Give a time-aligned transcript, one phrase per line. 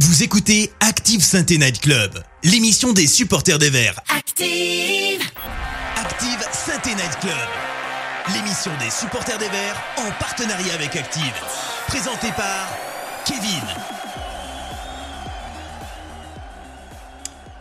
[0.00, 2.10] Vous écoutez Active Sainte Night Club,
[2.42, 4.00] l'émission des supporters des Verts.
[4.12, 5.22] Active
[5.96, 7.32] Active Sainte Night Club,
[8.34, 11.32] l'émission des supporters des Verts en partenariat avec Active.
[11.86, 12.76] Présentée par
[13.24, 13.62] Kevin.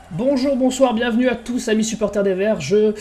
[0.09, 2.61] Bonjour, bonsoir, bienvenue à tous amis supporters des Verts.
[2.61, 2.95] Je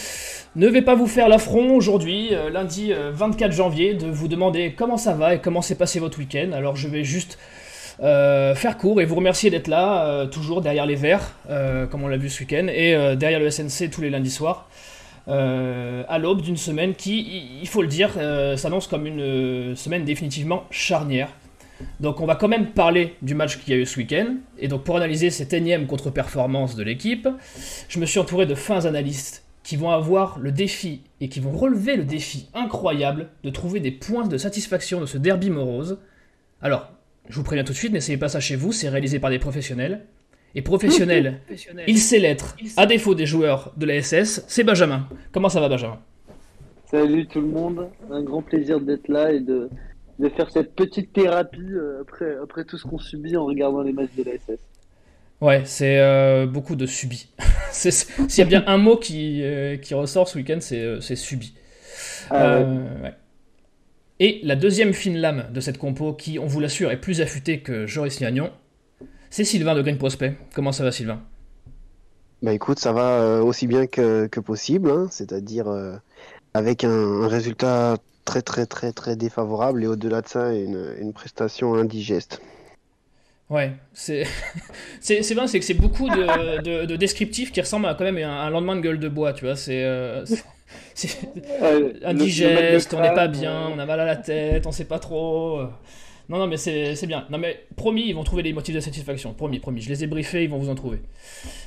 [0.57, 4.75] ne vais pas vous faire l'affront aujourd'hui, euh, lundi euh, 24 janvier, de vous demander
[4.77, 6.51] comment ça va et comment s'est passé votre week-end.
[6.53, 7.39] Alors je vais juste
[8.00, 12.03] euh, faire court et vous remercier d'être là, euh, toujours derrière les Verts, euh, comme
[12.03, 14.68] on l'a vu ce week-end, et derrière le SNC tous les lundis soirs,
[15.26, 18.11] à l'aube d'une semaine qui, il faut le dire,
[18.57, 21.29] s'annonce comme une semaine définitivement charnière.
[22.00, 24.36] Donc on va quand même parler du match qu'il y a eu ce week-end.
[24.59, 27.29] Et donc pour analyser cette énième contre-performance de l'équipe,
[27.89, 31.53] je me suis entouré de fins analystes qui vont avoir le défi et qui vont
[31.53, 35.98] relever le défi incroyable de trouver des points de satisfaction de ce derby morose.
[36.61, 36.91] Alors,
[37.28, 39.39] je vous préviens tout de suite, n'essayez pas ça chez vous, c'est réalisé par des
[39.39, 40.06] professionnels.
[40.55, 41.41] Et professionnel,
[41.86, 45.09] il sait l'être, à défaut des joueurs de la SS, c'est Benjamin.
[45.33, 45.98] Comment ça va Benjamin?
[46.91, 49.70] Salut tout le monde, un grand plaisir d'être là et de,
[50.19, 53.95] de faire cette petite thérapie euh, après, après tout ce qu'on subit en regardant les
[53.95, 54.61] matchs de la SS.
[55.43, 57.28] Ouais, c'est euh, beaucoup de subi.
[57.73, 61.55] S'il y a bien un mot qui, euh, qui ressort ce week-end, c'est euh, subi.
[62.31, 62.67] Ah ouais.
[63.03, 63.15] Ouais.
[64.25, 67.59] Et la deuxième fine lame de cette compo, qui, on vous l'assure, est plus affûtée
[67.59, 68.53] que Joris Liagnon,
[69.31, 70.34] c'est Sylvain de Green Prospect.
[70.55, 71.20] Comment ça va, Sylvain?
[72.41, 75.97] Bah écoute, ça va euh, aussi bien que, que possible, hein, c'est-à-dire euh,
[76.55, 81.12] avec un, un résultat très très très très défavorable et au-delà de ça, une, une
[81.12, 82.41] prestation indigeste.
[83.50, 84.25] Ouais, c'est
[85.00, 88.05] c'est c'est vrai, c'est que c'est beaucoup de, de, de descriptifs qui ressemblent à quand
[88.05, 89.56] même à un lendemain de gueule de bois, tu vois.
[89.56, 90.25] C'est euh,
[92.05, 95.62] indigeste, on n'est pas bien, on a mal à la tête, on sait pas trop.
[96.28, 97.27] Non, non, mais c'est c'est bien.
[97.31, 99.34] Non, mais promis, ils vont trouver les motifs de satisfaction.
[99.34, 99.81] Promis, promis.
[99.81, 101.03] Je les ai briefés, ils vont vous en trouver.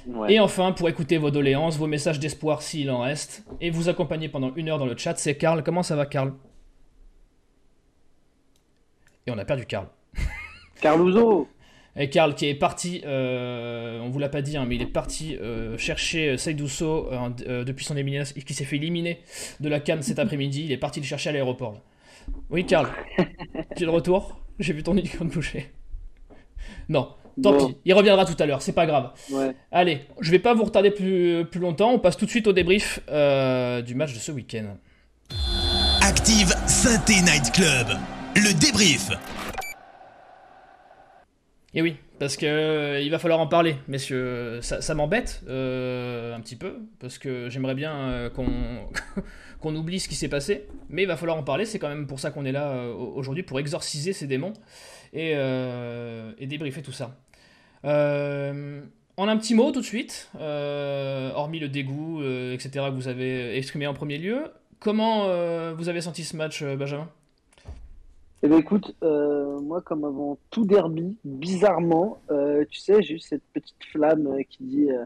[0.08, 0.33] ouais.
[0.33, 4.30] Et enfin, pour écouter vos doléances, vos messages d'espoir s'il en reste, et vous accompagner
[4.30, 5.64] pendant une heure dans le chat, c'est Karl.
[5.64, 6.33] Comment ça va, Karl?
[9.27, 9.87] Et on a perdu Karl.
[10.82, 11.48] Carluso
[11.98, 14.86] Et Karl qui est parti, euh, on vous l'a pas dit, hein, mais il est
[14.86, 19.22] parti euh, chercher Seydouso euh, euh, depuis son élimination, qui s'est fait éliminer
[19.61, 20.64] de la Cannes cet après-midi.
[20.66, 21.80] Il est parti le chercher à l'aéroport.
[22.50, 22.88] Oui, Karl,
[23.78, 24.42] tu es de retour?
[24.60, 25.72] J'ai vu ton micro bouger.
[26.89, 27.10] Non,
[27.42, 27.67] tant Bon.
[27.70, 29.11] pis, il reviendra tout à l'heure, c'est pas grave.
[29.32, 29.52] Ouais.
[29.72, 32.54] Allez, je vais pas vous retarder plus, plus longtemps, on passe tout de suite au
[32.54, 34.78] débrief euh, du match de ce week-end.
[36.02, 37.88] Active Sainte Night Club,
[38.36, 39.10] le débrief.
[41.77, 44.61] Et oui, parce que euh, il va falloir en parler, messieurs.
[44.61, 48.30] Ça, m'embête euh, un petit peu, parce que j'aimerais bien euh,
[49.59, 51.65] qu'on oublie ce qui s'est passé, mais il va falloir en parler.
[51.65, 54.53] C'est quand même pour ça qu'on est là aujourd'hui, pour exorciser ces démons
[55.11, 57.17] et, et débriefer tout ça.
[59.17, 63.86] En un petit mot tout de suite, hormis le dégoût, etc., que vous avez exprimé
[63.86, 64.45] en premier lieu,
[64.80, 65.25] comment
[65.73, 67.09] vous avez senti ce match, Benjamin?
[68.44, 73.20] Eh ben écoute, euh, moi comme avant tout derby, bizarrement, euh, tu sais, j'ai eu
[73.20, 75.04] cette petite flamme euh, qui dit euh,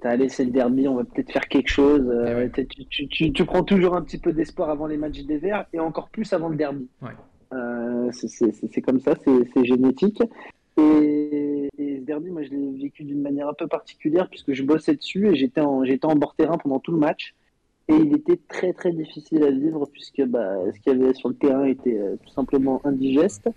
[0.00, 2.02] T'as laissé le derby, on va peut-être faire quelque chose.
[2.26, 2.50] Eh ouais.
[2.50, 5.66] tu, tu, tu, tu prends toujours un petit peu d'espoir avant les matchs des Verts
[5.72, 6.88] et encore plus avant le derby.
[7.00, 7.12] Ouais.
[8.12, 10.20] C'est- comme ça, c'est génétique.
[10.78, 14.62] Et, et ce derby, moi je l'ai vécu d'une manière un peu particulière puisque je
[14.64, 17.34] bossais dessus et j'étais en, j'étais en bord terrain pendant tout le match.
[17.88, 21.28] Et il était très très difficile à vivre puisque bah, ce qu'il y avait sur
[21.28, 23.48] le terrain était euh, tout simplement indigeste.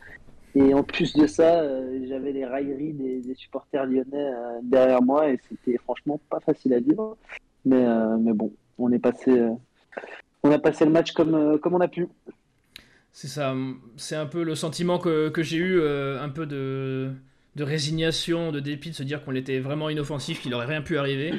[0.56, 5.30] Et en plus de ça, euh, j'avais les railleries des, supporters lyonnais euh, derrière moi
[5.30, 7.18] et c'était franchement pas facile à vivre.
[7.66, 7.84] Mais,
[8.20, 9.32] mais bon, on est passé,
[10.44, 12.08] on a passé le match comme, comme on a pu.
[13.12, 13.56] C'est ça,
[13.98, 17.12] c'est un peu le sentiment que, que j'ai eu, un peu de,
[17.56, 21.00] de résignation, de dépit, de se dire qu'on était vraiment inoffensif, qu'il aurait rien pu
[21.00, 21.34] arriver.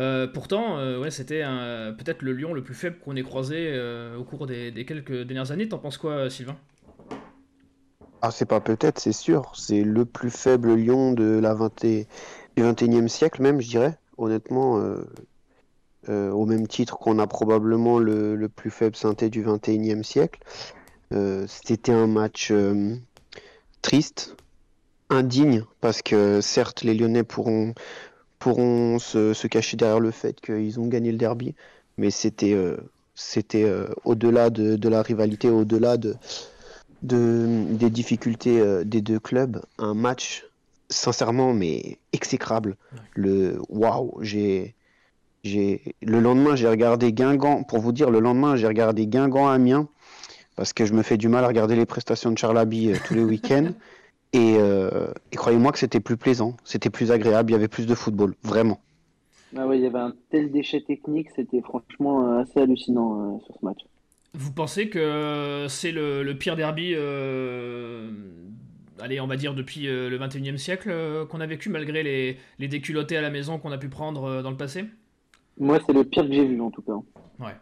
[0.00, 1.42] Euh, pourtant, euh, c'était
[1.98, 5.52] peut-être le lion le plus faible qu'on ait croisé euh, au cours des, quelques dernières
[5.52, 5.68] années.
[5.68, 6.56] T'en penses quoi, Sylvain?
[8.22, 12.06] Ah, c'est pas peut-être, c'est sûr, c'est le plus faible lion de la 20 et-
[12.56, 14.82] du 21e siècle même, je dirais, honnêtement,
[16.08, 20.40] au même titre qu'on a probablement le, le plus faible synthé du 21e siècle.
[21.46, 22.52] C'était un match
[23.82, 24.36] triste,
[25.08, 27.74] indigne, parce que certes, les Lyonnais pourront,
[28.40, 31.54] pourront se, se cacher derrière le fait qu'ils ont gagné le derby,
[31.98, 32.76] mais c'était euh,
[33.14, 36.16] c'était euh, au-delà de, de la rivalité, au-delà de,
[37.02, 40.46] de, des difficultés euh, des deux clubs, un match
[40.88, 42.76] sincèrement mais exécrable.
[43.14, 44.74] Le waouh, j'ai
[45.44, 47.62] j'ai le lendemain j'ai regardé Guingamp.
[47.64, 49.86] Pour vous dire le lendemain j'ai regardé Guingamp Amiens
[50.56, 53.22] parce que je me fais du mal à regarder les prestations de Charlaby tous les
[53.22, 53.72] week-ends
[54.32, 54.54] Et,
[55.32, 58.34] et croyez-moi que c'était plus plaisant, c'était plus agréable, il y avait plus de football,
[58.44, 58.80] vraiment.
[59.56, 63.64] Ah ouais, il y avait un tel déchet technique, c'était franchement assez hallucinant sur ce
[63.64, 63.80] match.
[64.34, 66.94] Vous pensez que c'est le, le, pire derby
[69.00, 72.36] allez, on va dire depuis euh, le 21e siècle euh, qu'on a vécu, malgré les,
[72.58, 74.84] les déculottés à la maison qu'on a pu prendre euh, dans le passé?
[75.58, 76.92] Moi, c'est le pire que j'ai vu en tout cas.
[77.38, 77.54] Ouais.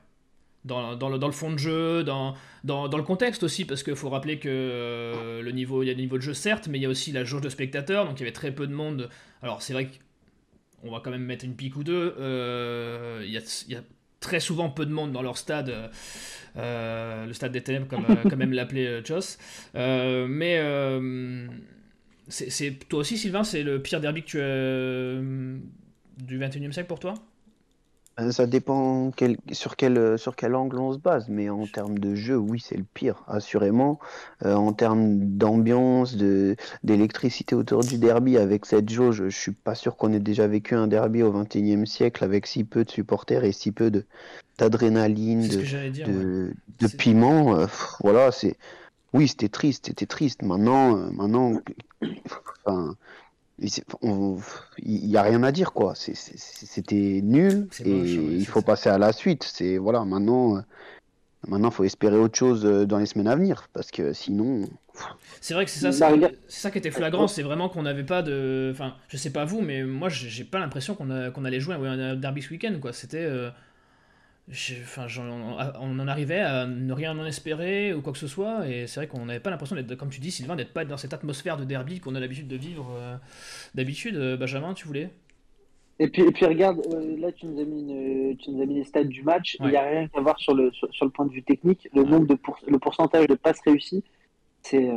[0.68, 2.34] Dans, le, le, fond de jeu, dans,
[2.64, 6.18] le contexte aussi, parce qu'il faut rappeler que le niveau, il y a des niveaux
[6.18, 8.22] de jeu certes, mais il y a aussi la jauge de spectateurs, donc il y
[8.22, 9.08] avait très peu de monde.
[9.42, 9.88] Alors c'est vrai
[10.82, 12.14] qu'on va quand même mettre une pique ou deux.
[12.18, 13.82] il, y a, il y a
[14.20, 15.90] très souvent peu de monde dans leur stade,
[16.56, 19.38] euh, le stade des ténèbres, comme, euh, même l'appelait euh, Joss.
[19.74, 20.60] mais
[22.28, 25.60] c'est toi aussi, Sylvain, c'est le pire derby que
[26.18, 27.14] tu du 21e siècle pour toi?
[27.14, 27.27] euh,
[28.30, 29.12] ça dépend
[29.52, 32.60] sur, quel, euh, sur quel angle on se base, mais en termes de jeu, oui,
[32.60, 34.00] c'est le pire, assurément.
[34.44, 36.16] Euh, en termes d'ambiance,
[36.82, 40.74] d'électricité autour du derby, avec cette jauge, je suis pas sûr qu'on ait déjà vécu
[40.74, 43.90] un derby au XXIe siècle avec si peu de supporters et si peu
[44.58, 47.66] d'adrénaline, de, de, piment.
[48.02, 48.56] voilà, c'est.
[49.14, 50.42] Oui, c'était triste, c'était triste.
[50.42, 51.60] Maintenant, maintenant,
[52.66, 52.94] enfin,
[53.60, 55.94] il n'y a rien à dire quoi.
[55.94, 59.44] C'était nul et il faut passer à la suite.
[59.44, 60.56] C'est voilà maintenant.
[60.56, 60.60] Euh,
[61.46, 64.68] maintenant, faut espérer autre chose euh, dans les semaines à venir parce que sinon.
[65.40, 68.22] C'est vrai que c'est ça, c'est ça qui était flagrant, c'est vraiment qu'on n'avait pas
[68.22, 68.70] de.
[68.72, 72.16] Enfin, je sais pas vous, mais moi, j'ai pas l'impression qu'on qu'on allait jouer un
[72.16, 72.92] derby ce week-end, quoi.
[72.92, 73.24] C'était.
[73.24, 73.50] Euh,
[74.50, 75.06] enfin,
[75.80, 79.00] on en arrivait à ne rien en espérer ou quoi que ce soit, et c'est
[79.00, 81.56] vrai qu'on n'avait pas l'impression d'être, comme tu dis, Sylvain, d'être pas dans cette atmosphère
[81.56, 83.16] de derby qu'on a l'habitude de vivre euh,
[83.74, 84.16] d'habitude.
[84.16, 85.10] Euh, Benjamin, tu voulais?
[85.98, 88.76] Et puis, et puis regarde, euh, là tu nous as mis, tu nous as mis
[88.76, 89.56] les stats du match.
[89.60, 91.88] Il n'y a rien à voir sur le, sur, le point de vue technique.
[91.92, 94.04] Le nombre de le pourcentage de passes réussies,
[94.62, 94.88] c'est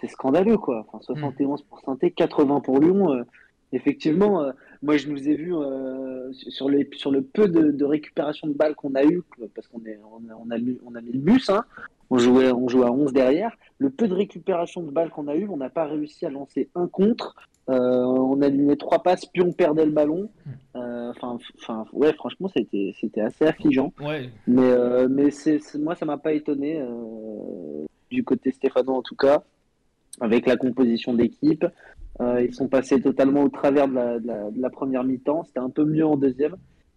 [0.00, 0.86] c'est scandaleux quoi.
[0.86, 3.24] Enfin, 71 pour saint 80 pour Lyon.
[3.72, 4.52] effectivement,
[4.84, 8.74] moi, je nous ai vus euh, sur, les, sur le peu de, récupération de balles
[8.74, 9.22] qu'on a eu,
[9.54, 11.64] parce qu'on on, on, a, mis, on a mis le bus, hein.
[12.10, 13.56] on, jouait, on jouait à 11 derrière.
[13.78, 16.68] Le peu de récupération de balles qu'on a eu, on n'a pas réussi à lancer
[16.74, 17.34] un contre.
[17.70, 20.28] Euh, on a aligné trois passes, puis on perdait le ballon.
[20.76, 23.94] Euh, enfin, ouais, franchement, c'était, c'était assez affligeant.
[24.00, 24.28] Ouais.
[24.46, 26.84] Mais, mais c'est, moi, ça m'a pas étonné
[28.10, 29.42] du côté Stéphano en tout cas,
[30.20, 31.64] avec la composition d'équipe.
[32.20, 35.44] Euh, ils sont passés totalement au travers de la, première mi-temps.
[35.44, 36.56] C'était un peu mieux en deuxième.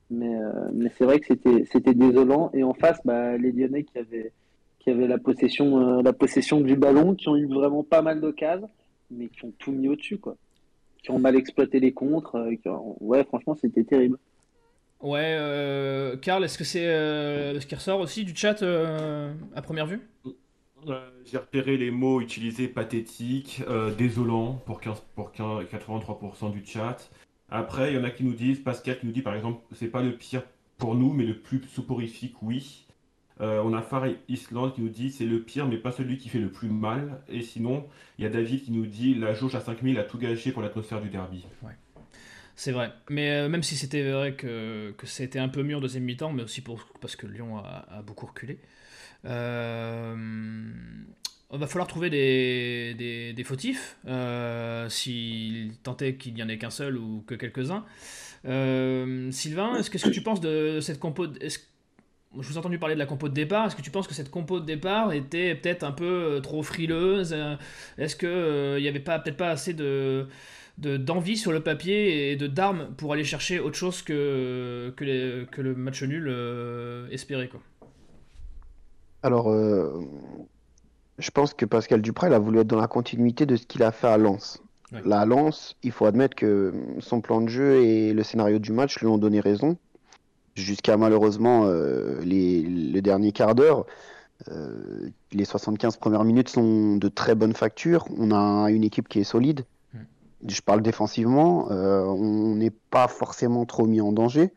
[0.09, 2.51] Mais, euh, c'est vrai que c'était désolant.
[2.53, 4.31] Et en face, bah, les Lyonnais qui avaient,
[4.79, 8.21] qui avaient la, possession, euh, la possession du ballon, qui ont eu vraiment pas mal
[8.21, 8.69] d'occasions,
[9.09, 10.17] mais qui ont tout mis au-dessus.
[10.17, 10.35] quoi.
[11.03, 12.37] Qui ont mal exploité les contres.
[13.01, 14.17] Ouais, franchement, c'était terrible.
[15.01, 15.37] Ouais,
[16.21, 20.01] Karl, est-ce que c'est ce qui ressort aussi du chat à première vue?
[20.89, 27.09] Euh, j'ai repéré les mots utilisés pathétiques, euh, désolant pour, 15, pour 83% du chat.
[27.49, 29.87] Après, il y en a qui nous disent, Pascal qui nous dit par exemple, c'est
[29.87, 30.43] pas le pire
[30.77, 32.85] pour nous, mais le plus soporifique, oui.
[33.39, 36.29] Euh, on a Far Island qui nous dit c'est le pire, mais pas celui qui
[36.29, 37.21] fait le plus mal.
[37.29, 37.85] Et sinon,
[38.17, 40.61] il y a David qui nous dit la jauge à 5000 a tout gâché pour
[40.61, 41.45] l'atmosphère du derby.
[41.61, 41.73] Ouais.
[42.55, 42.91] C'est vrai.
[43.09, 46.63] Mais même si c'était vrai que, c'était un peu mieux en deuxième mi-temps, mais aussi
[46.99, 48.59] parce que Lyon a beaucoup reculé.
[49.25, 50.15] Euh,
[51.53, 56.69] il va falloir trouver des, des, fautifs, euh, s'il tentait qu'il n'y en ait qu'un
[56.69, 57.85] seul ou que quelques-uns.
[58.45, 61.57] Euh, Sylvain, est-ce que, tu penses de cette compo Je
[62.33, 63.67] vous ai entendu parler de la compo de départ.
[63.67, 67.35] Est-ce que tu penses que cette compo de départ était peut-être un peu trop frileuse
[67.97, 70.27] Est-ce qu'il n'y avait pas peut-être pas assez de
[70.77, 75.61] d'envie sur le papier et de d'armes pour aller chercher autre chose que, que, que
[75.61, 76.31] le match nul
[77.09, 77.61] espéré quoi?
[79.23, 80.01] Alors, euh,
[81.17, 83.83] je pense que Pascal Duprat, il a voulu être dans la continuité de ce qu'il
[83.83, 84.61] a fait à Lens.
[85.03, 88.99] La Lens, il faut admettre que son plan de jeu et le scénario du match
[88.99, 89.77] lui ont donné raison.
[90.55, 93.85] Jusqu'à malheureusement euh, les, le dernier quart d'heure.
[94.49, 98.05] Euh, les 75 premières minutes sont de très bonne facture.
[98.17, 99.65] On a une équipe qui est solide.
[99.93, 99.99] Mm.
[100.47, 101.67] Je parle défensivement.
[101.69, 104.53] on n'est pas forcément trop mis en danger.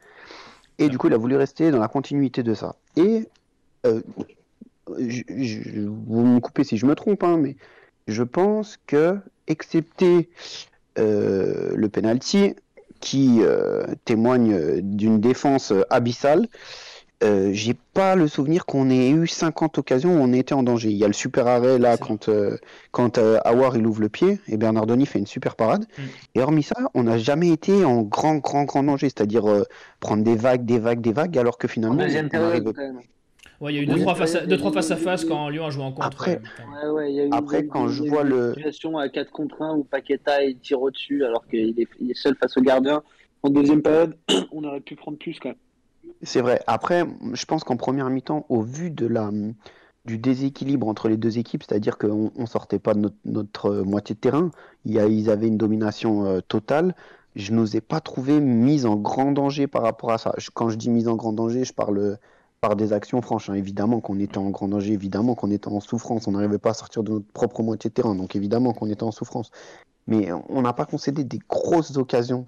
[0.79, 2.77] Et du coup, il a voulu rester dans la continuité de ça.
[2.97, 3.29] Et
[4.99, 7.57] vous me coupez si je me trompe, hein, mais
[8.07, 10.29] je pense que, excepté
[10.99, 12.55] euh, le penalty,
[13.01, 16.47] qui euh, témoigne d'une défense abyssale,
[17.23, 20.89] euh, j'ai pas le souvenir qu'on ait eu 50 occasions où on était en danger.
[20.91, 22.31] Il y a le super arrêt là quand,
[22.93, 25.85] quand Awar il ouvre le pied et Bernardoni fait une super parade.
[25.99, 26.03] Mm.
[26.35, 29.45] Et hormis ça, on n'a jamais été en grand, grand, grand danger, c'est-à-dire
[30.01, 32.03] prendre des vagues, des vagues, des vagues, alors que finalement.
[32.03, 32.73] On, arrive...
[33.61, 35.49] Ouais, il y a eu 2-3 Oui, face, à- deux, trois face à face quand
[35.51, 36.07] Lyon a joué en contre.
[36.07, 36.41] Après-
[36.83, 36.89] ouais.
[36.89, 39.31] Ouais, il y a eu, Après, eu- quand je vois une le- situation à 4
[39.31, 42.63] contre 1 où Paqueta il tire au-dessus alors qu'il est, il est seul face au
[42.63, 43.03] gardien.
[43.43, 44.17] En deuxième période,
[44.53, 45.59] on aurait pu prendre plus quand même.
[46.23, 46.61] C'est vrai.
[46.67, 49.31] Après, je pense qu'en première mi-temps, au vu de la,
[50.07, 53.85] du déséquilibre entre les deux équipes, c'est-à-dire qu'on ne sortait pas de notre, notre, euh,
[53.85, 54.51] moitié de terrain,
[54.87, 56.95] il y a, ils avaient une domination euh, totale.
[57.37, 60.33] Je nous ai pas trouvé mise en grand danger par rapport à ça.
[60.39, 62.17] Je- quand je dis mise en grand danger, je parle euh,
[62.61, 63.51] par des actions franches.
[63.51, 63.55] hein.
[63.55, 66.29] Évidemment qu'on était en grand danger, évidemment qu'on était en souffrance.
[66.29, 69.03] On n'arrivait pas à sortir de notre propre moitié de terrain, donc évidemment qu'on était
[69.03, 69.51] en souffrance.
[70.07, 72.45] Mais on n'a pas concédé des grosses occasions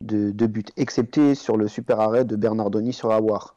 [0.00, 3.56] de, de but, excepté sur le super arrêt de Bernardoni sur Awar.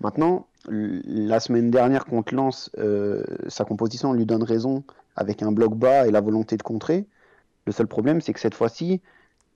[0.00, 4.84] Maintenant, la semaine dernière contre Lens, euh, sa composition lui donne raison
[5.16, 7.06] avec un bloc bas et la volonté de contrer.
[7.66, 9.00] Le seul problème, c'est que cette fois-ci,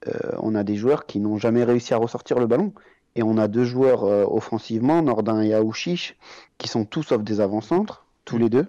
[0.09, 2.73] euh, on a des joueurs qui n'ont jamais réussi à ressortir le ballon.
[3.15, 6.17] Et on a deux joueurs euh, offensivement, Nordin et Aouchiche,
[6.59, 8.67] qui sont tous sauf des avant-centres, tous les deux,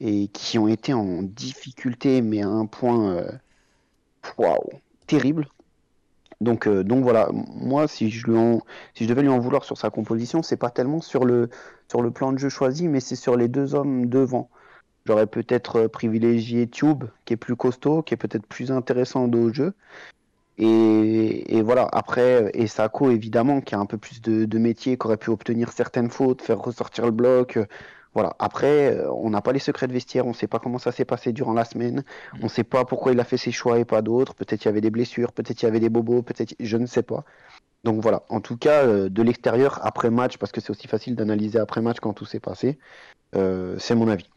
[0.00, 3.30] et qui ont été en difficulté, mais à un point euh,
[4.38, 4.70] waouh,
[5.06, 5.48] terrible.
[6.40, 10.70] Donc, euh, voilà, moi, si je, devais lui en vouloir sur sa composition, c'est pas
[10.70, 11.50] tellement sur le,
[12.14, 14.48] plan de jeu choisi, mais c'est sur les deux hommes devant.
[15.06, 19.74] J'aurais peut-être privilégié Tube, qui est plus costaud, qui est peut-être plus intéressant haut jeu.
[20.62, 24.98] Et, et voilà, après, et Sako, évidemment, qui a un peu plus de, de métier,
[24.98, 27.56] qui aurait pu obtenir certaines fautes, faire ressortir le bloc.
[27.56, 27.66] euh,
[28.14, 30.78] Voilà, après, euh, on n'a pas les secrets de vestiaire, on ne sait pas comment
[30.78, 32.04] ça s'est passé durant la semaine,
[32.40, 34.34] on ne sait pas pourquoi il a fait ses choix et pas d'autres.
[34.34, 36.86] Peut-être il y avait des blessures, peut-être il y avait des bobos, peut-être je ne
[36.86, 37.24] sais pas.
[37.84, 41.16] Donc voilà, en tout cas, euh, de l'extérieur, après match, parce que c'est aussi facile
[41.16, 42.78] d'analyser après match quand tout s'est passé,
[43.36, 44.30] euh, c'est mon avis.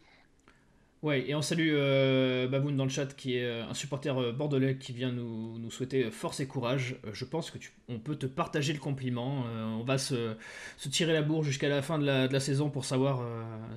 [1.04, 4.32] Ouais, et on salue euh, Baboun dans le chat qui est euh, un supporter euh,
[4.32, 6.96] bordelais qui vient nous, nous souhaiter force et courage.
[7.12, 9.44] Je pense que tu, on peut te partager le compliment.
[9.78, 10.34] On va se,
[10.78, 13.22] se tirer la bourre jusqu'à la fin de la, saison pour savoir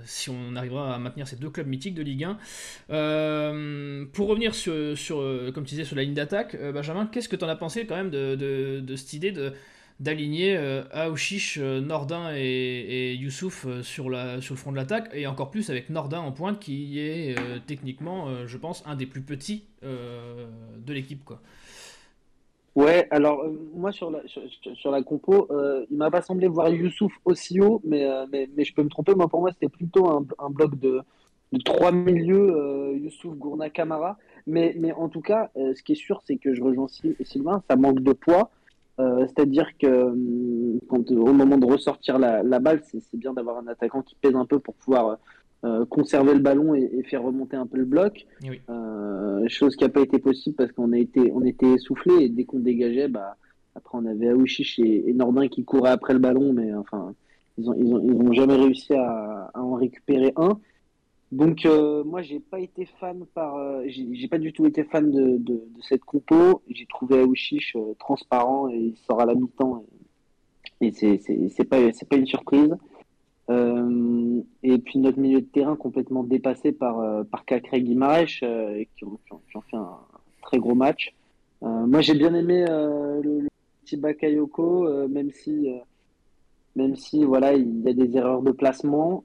[0.06, 2.38] si on arrivera à maintenir ces deux clubs mythiques de Ligue 1.
[2.92, 5.18] Euh, pour revenir sur, sur
[5.54, 7.98] comme tu disais, sur la ligne d'attaque, Benjamin, qu'est-ce que tu en as pensé quand
[7.98, 9.54] même de, de, de cette idée de
[10.00, 15.50] d'aligner euh, Aouchiche, euh, Nordin et, Youssouf euh, sur, le front de l'attaque, et encore
[15.50, 17.36] plus avec Nordin en pointe qui est
[17.66, 21.24] techniquement, je pense, un des plus petits de l'équipe.
[22.76, 27.12] Ouais, alors moi sur la, sur, la compo, euh, il m'a pas semblé voir Youssouf
[27.26, 29.16] aussi haut, mais, mais, je peux me tromper.
[29.16, 31.02] Moi, pour moi, c'était plutôt un, bloc de,
[31.66, 34.18] trois milieux, Youssouf, Gourna, Camara.
[34.46, 37.64] Mais, mais en tout cas, ce qui est sûr, c'est que je rejoins Sy- Sylvain,
[37.68, 38.52] ça manque de poids.
[39.00, 43.58] Euh, C'est-à-dire que hum, quand, au moment de ressortir la, la balle, c'est bien d'avoir
[43.60, 45.18] un attaquant qui pèse un peu pour pouvoir
[45.64, 48.26] euh, conserver le ballon et, et faire remonter un peu le bloc.
[48.44, 48.62] Oui.
[48.70, 52.30] Euh, chose qui n'a pas été possible parce qu'on a été, on était essoufflé et
[52.30, 53.38] dès qu'on dégageait, bah,
[53.76, 57.14] après on avait Aouchiche et, et Nordin qui couraient après le ballon, mais enfin,
[57.58, 60.60] ils ont, ils ont, ils ont jamais réussi à, à en récupérer un.
[61.32, 65.12] Donc euh, moi j'ai pas été fan par, euh, j'ai pas du tout été fan
[65.12, 66.62] de, cette compo.
[66.70, 69.84] J'ai trouvé Aouchiche euh, transparent et il sort à la mi-temps
[70.80, 71.78] et, et c'est pas
[72.10, 72.74] pas une surprise.
[73.50, 79.20] Et puis notre milieu de terrain complètement dépassé par, par Cacré Guimarães, qui, ont,
[79.70, 79.98] fait un
[80.42, 81.14] très gros match.
[81.62, 83.48] Moi j'ai bien aimé le, le
[83.84, 85.70] petit Bakayoko, même si,
[86.76, 89.24] même si voilà, il y a des erreurs de placement,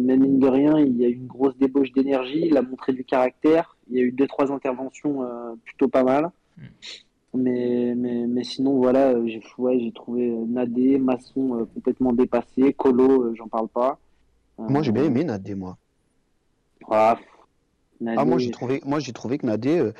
[0.00, 2.92] mais mine de rien, il y a eu une grosse débauche d'énergie, il a montré
[2.92, 6.30] du caractère, il y a eu deux trois interventions euh, plutôt pas mal.
[6.56, 6.62] Mm.
[7.34, 12.74] Mais, mais, mais sinon, voilà, euh, j'ai ouais, trouvé euh, Nadé, Masson euh, complètement dépassé,
[12.74, 13.98] Colo, euh, j'en parle pas.
[14.60, 15.78] Euh, Moi, j'ai bien aimé Nadé, moi.
[16.90, 17.18] ah,
[18.02, 19.92] Nadé, Ah, moi, j'ai trouvé, moi, j'ai trouvé que Nadé, euh,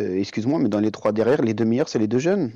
[0.00, 2.50] euh, excuse-moi, mais dans les trois derrière, les deux meilleurs, c'est les deux jeunes.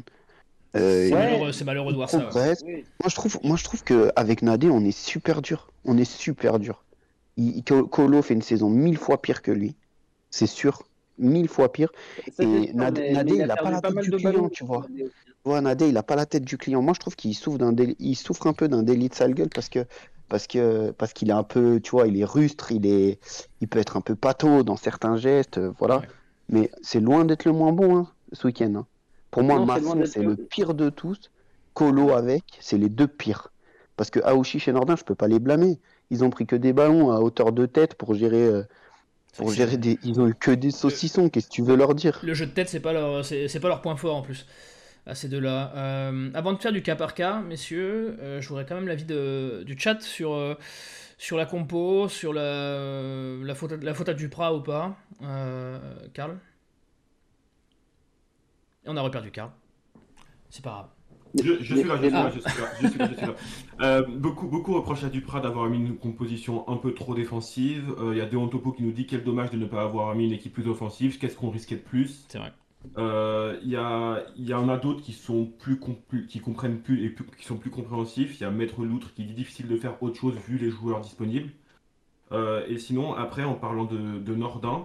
[0.76, 1.18] Euh, C'est Ouais.
[1.24, 2.18] malheureux, c'est malheureux de voir ça.
[2.18, 2.24] ouais.
[2.24, 2.62] progresse.
[2.66, 2.84] oui.
[3.02, 5.70] Moi, je trouve, moi, je trouve qu'avec Nadé, on est super dur.
[5.84, 6.84] On est super dur.
[7.36, 9.76] Il, Colo fait une saison mille fois pire que lui.
[10.30, 10.82] C'est sûr.
[11.18, 11.90] Mille fois pire.
[12.36, 14.64] Ça, Et Nadé- mais- Nadé, mais il a pas la tête du client, ballons, tu
[14.64, 14.86] vois.
[15.44, 16.82] Ouais, Nadé, il a pas la tête du client.
[16.82, 19.48] Moi, je trouve qu'il souffre d'un il souffre un peu d'un délit de sale gueule
[19.48, 19.84] parce que
[20.28, 23.18] parce que parce qu'il est un peu, tu vois, il est rustre, il est,
[23.62, 25.98] il peut être un peu pâteau dans certains gestes, euh, voilà.
[26.00, 26.08] Ouais.
[26.50, 28.74] Mais c'est loin d'être le moins bon hein, ce week-end.
[28.76, 28.86] hein.
[29.30, 31.30] Pour moi, Masson, c'est le- pire de tous.
[31.74, 33.48] Colo avec, c'est les deux pires.
[33.96, 35.78] Parce que Aouchiche et Nordin, je peux pas les blâmer.
[36.10, 38.62] Ils ont pris que des ballons à hauteur de tête pour gérer, euh,
[39.36, 39.98] pour gérer des.
[40.04, 41.28] Ils ont eu que des saucissons.
[41.28, 42.20] Qu'est-ce que tu veux leur dire?
[42.24, 44.46] Le jeu de tête, c'est pas leur, c'est, c'est pas leur point fort en plus.
[45.06, 45.72] À ces deux-là.
[45.74, 49.04] Euh, avant de faire du cas par cas, messieurs, euh, je voudrais quand même l'avis
[49.04, 50.54] de, du chat sur, euh,
[51.16, 52.78] sur la compo, sur la,
[53.42, 54.96] la, faute, à- la faute à Duprat ou pas.
[55.22, 55.78] Euh,
[56.14, 56.38] Karl?
[58.88, 59.50] Et on a reperdu Karl.
[60.48, 60.86] C'est pas grave.
[61.34, 63.26] Je, je, suis là, je suis là, je suis là, je suis là, je suis
[63.26, 63.34] là.
[63.80, 67.94] Euh, beaucoup, beaucoup reprochent à Duprat d'avoir mis une composition un peu trop défensive.
[68.00, 70.14] Euh, Il y a Deon Topo qui nous dit quel dommage de ne pas avoir
[70.16, 71.18] mis une équipe plus offensive.
[71.18, 72.24] Qu'est-ce qu'on risquait de plus?
[72.28, 72.52] C'est vrai.
[72.96, 76.80] Euh, Il y, a, y en a d'autres qui sont plus, com- plus- qui comprennent
[76.80, 78.40] plus et plus- qui sont plus compréhensifs.
[78.40, 81.00] Il y a Maître Loutre qui dit difficile de faire autre chose vu les joueurs
[81.02, 81.50] disponibles.
[82.32, 84.84] Euh, et sinon, après, en parlant de, de Nordin, euh,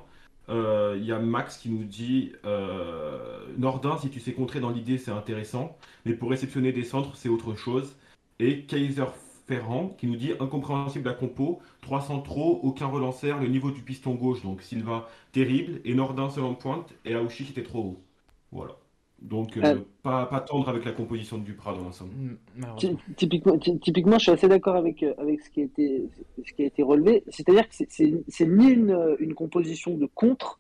[0.50, 4.98] il y a Max qui nous dit euh, Nordin, si tu sais contrer dans l'idée,
[4.98, 7.96] c'est intéressant, mais pour réceptionner des centres, c'est autre chose.
[8.40, 9.06] Et Kaiser
[9.48, 14.16] Ferrand qui nous dit incompréhensible la compo, 300 trop, aucun relanceur, le niveau du piston
[14.16, 18.04] gauche, donc Silva terrible, et Nordin seul en pointe, et Aouchi qui était trop haut.
[18.52, 18.83] Voilà.
[19.24, 19.80] Donc, euh, Euh.
[20.04, 22.12] pas, pas tendre avec la composition de Duprat dans l'ensemble.
[22.58, 22.66] Mm.
[22.78, 26.10] Ty- Typiquement, ty- typiquement, je suis assez d'accord avec, euh, avec ce, qui a été,
[26.46, 27.24] ce qui a été relevé.
[27.30, 30.60] C'est-à-dire que c'est- ni une, une composition de contre,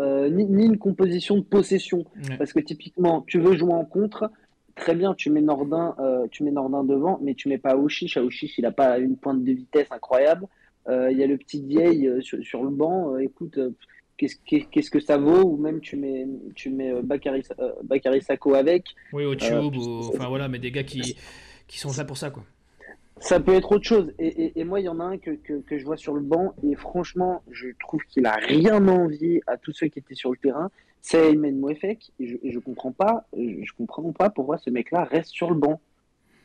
[0.00, 1.98] euh, ni, ni une composition de possession.
[2.28, 2.36] Ouais.
[2.38, 4.30] Parce que typiquement, tu veux jouer en contre,
[4.74, 8.16] très bien, tu mets Nordin, euh, tu mets Nordin devant, mais tu mets pas Aouchiche.
[8.16, 10.46] Aouchiche, il a pas une pointe de vitesse incroyable.
[10.88, 13.14] Euh, Il y a le petit vieil sur, sur le banc.
[13.14, 13.70] Euh, écoute, euh,
[14.22, 17.72] qu'est-ce qu'est- qu'est-ce que ça vaut Ou même tu mets, tu mets euh, Bakary, euh,
[17.82, 18.84] Bakary Sako avec.
[19.12, 20.10] Oui, au Euh, tube, ou...
[20.14, 21.16] enfin voilà, mais des gars qui,
[21.66, 22.44] qui sont là pour ça, quoi.
[23.20, 24.12] Ça peut être autre chose.
[24.18, 26.14] Et, et- et moi, il y en a un que, que, que je vois sur
[26.14, 30.14] le banc, et franchement, je trouve qu'il a rien envie à tous ceux qui étaient
[30.14, 30.70] sur le terrain.
[31.02, 34.70] C'est Aymen Mouefek, et je, et je comprends pas, je, je comprends pas pourquoi ce
[34.70, 35.80] mec-là reste sur le banc.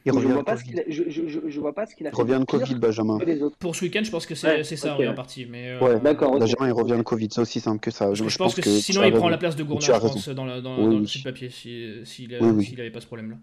[0.08, 0.72] Il je revient vois de pas ce Covid.
[0.76, 2.46] qu'il a, je, je, je, je vois pas ce qu'il a Il fait revient de
[2.46, 3.20] Covid, Benjamin.
[3.60, 5.46] Pour ce week-end, je pense que c'est Ouais, c'est ça, ok, oui, en partie.
[5.46, 6.40] Mais, euh, Ouais, D'accord.
[6.40, 8.14] Benjamin, il revient de Covid, c'est aussi simple que ça.
[8.14, 10.78] je, pense que, sinon, il prend la place de Gourna, je pense, dans, la- dans,
[10.80, 12.66] Oui, dans le petit papier, si- s'il Oui, oui.
[12.66, 13.36] s'il avait pas ce problème-là.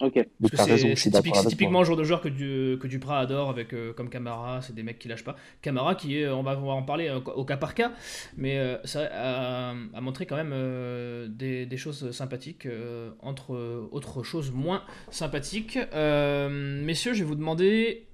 [0.00, 0.14] Ok.
[0.14, 2.28] C'est raison, je c'est suis typique- d'accord c'est avec typiquement le genre de joueur que,
[2.28, 5.36] du, que Duprat adore, avec, euh, comme Camara, c'est des mecs qui lâchent pas.
[5.62, 7.92] Camara, qui est, on va, on va en parler euh, au cas par cas,
[8.36, 13.54] mais euh, ça a, a montré quand même euh, des, des choses sympathiques, euh, entre
[13.54, 15.78] euh, autres choses moins sympathiques.
[15.94, 16.48] Euh,
[16.84, 18.06] messieurs, je vais vous demander.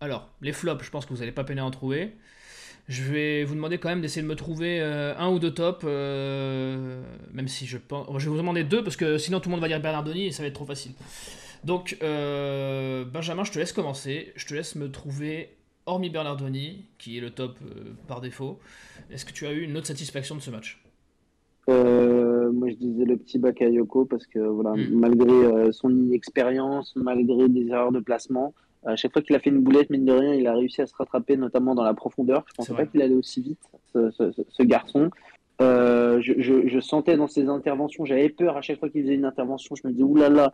[0.00, 2.12] Alors, les flops, je pense que vous n'allez pas peiner à en trouver.
[2.86, 5.84] Je vais vous demander quand même d'essayer de me trouver euh, un ou deux tops,
[5.84, 7.00] euh,
[7.32, 8.06] même si je pense.
[8.18, 10.32] Je vais vous demander deux parce que sinon tout le monde va dire Bernardoni et
[10.32, 10.92] ça va être trop facile.
[11.64, 14.32] Donc, euh, Benjamin, je te laisse commencer.
[14.36, 15.48] Je te laisse me trouver,
[15.86, 17.58] hormis Bernardoni, qui est le top
[18.06, 18.58] par défaut.
[19.10, 20.82] Est-ce que tu as eu une autre satisfaction de ce match?
[21.66, 24.90] Moi, je disais le petit Bakayoko parce que voilà, Mm.
[24.92, 28.52] malgré son inexpérience, malgré des erreurs de placement,
[28.84, 30.86] à chaque fois qu'il a fait une boulette, mine de rien, il a réussi à
[30.86, 32.44] se rattraper, notamment dans la profondeur.
[32.46, 33.60] Je C'est pensais pas qu'il allait aussi vite,
[33.92, 35.10] ce, ce- ce- ce garçon.
[35.62, 39.14] Euh, je, je- je sentais dans ses interventions, j'avais peur à chaque fois qu'il faisait
[39.14, 39.76] une intervention.
[39.76, 40.52] Je me disais, oulala,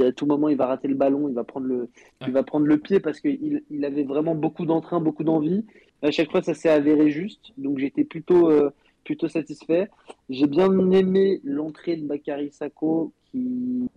[0.00, 1.88] à tout moment, il va rater le ballon, il va prendre le, Ouais.
[2.26, 5.64] il va prendre le pied parce qu'il il avait vraiment beaucoup d'entrain, beaucoup d'envie.
[6.02, 7.52] À chaque fois, ça s'est avéré juste.
[7.56, 8.70] Donc, j'étais plutôt, euh,
[9.04, 9.88] plutôt satisfait.
[10.28, 13.88] J'ai bien aimé l'entrée de Bakary Sako qui,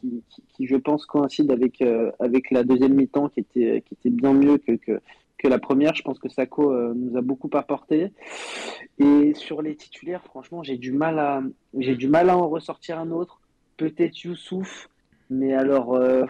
[0.00, 3.94] qui, qui- qui, je pense, coïncide avec, euh, avec la deuxième mi-temps qui était, qui
[3.94, 5.00] était bien mieux que, que,
[5.38, 5.94] que la première.
[5.94, 8.12] Je pense que Sako euh, nous a beaucoup apporté.
[8.98, 11.42] Et sur les titulaires, franchement, j'ai du mal à,
[11.78, 13.40] j'ai du mal à en ressortir un autre.
[13.76, 14.88] Peut-être Youssouf,
[15.30, 16.24] mais alors, euh,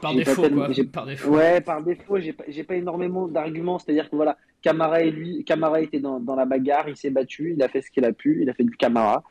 [0.00, 0.72] Par, défaut, tellement- quoi.
[0.72, 1.30] j'ai- Par défaut.
[1.30, 3.78] Ouais, par défaut, j'ai pas, pas énormément d'arguments.
[3.78, 7.52] C'est-à-dire que voilà, Camara et lui, Camara était dans, dans la bagarre, il s'est battu,
[7.56, 9.22] il a fait ce qu'il a pu, il a fait du Camara.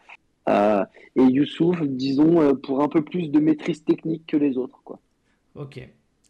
[0.50, 0.84] Euh,
[1.16, 4.80] et Youssouf, disons, euh, pour un peu plus de maîtrise technique que les autres.
[4.84, 5.00] Quoi.
[5.56, 5.80] Ok.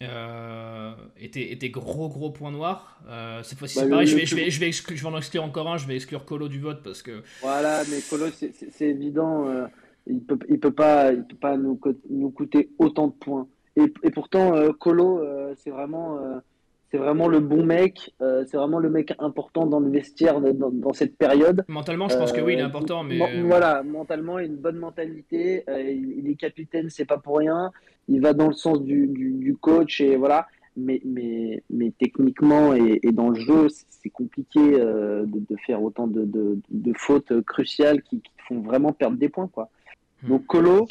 [0.03, 4.08] Euh, et, tes, et tes gros gros points noirs, euh, cette fois-ci Bah, c'est pareil,
[4.08, 5.95] je vais, je, vais, je, vais exclure- je vais en exclure encore un, je vais
[5.95, 9.65] exclure Colo du vote parce que Voilà, mais Colo, c'est- évident, euh,
[10.06, 11.80] il peut, il peut pas, il peut pas nous,
[12.12, 13.47] nous coûter autant de points.
[13.75, 15.23] Et, et pourtant, Colo,
[15.58, 16.19] c'est vraiment,
[16.91, 20.52] c'est vraiment le bon mec, euh, c'est vraiment le mec important dans le vestiaire de-
[20.52, 21.63] dans, dans cette période.
[21.67, 24.45] mentalement je pense que oui il est Euh, important, mais mon- Voilà, mentalement, il a
[24.47, 25.63] une bonne mentalité.
[25.69, 27.71] euh, il, il est capitaine, c'est pas pour rien.
[28.08, 30.47] Il va dans le sens du, du, du coach et voilà.
[30.80, 35.56] Mais, mais, mais techniquement et, et dans le jeu, c'est c'est compliqué euh, de, de
[35.65, 39.47] faire autant de, de, de fautes cruciales qui, qui font vraiment perdre des points.
[39.47, 39.69] Quoi.
[40.23, 40.30] Hmm.
[40.30, 40.88] Donc Colo,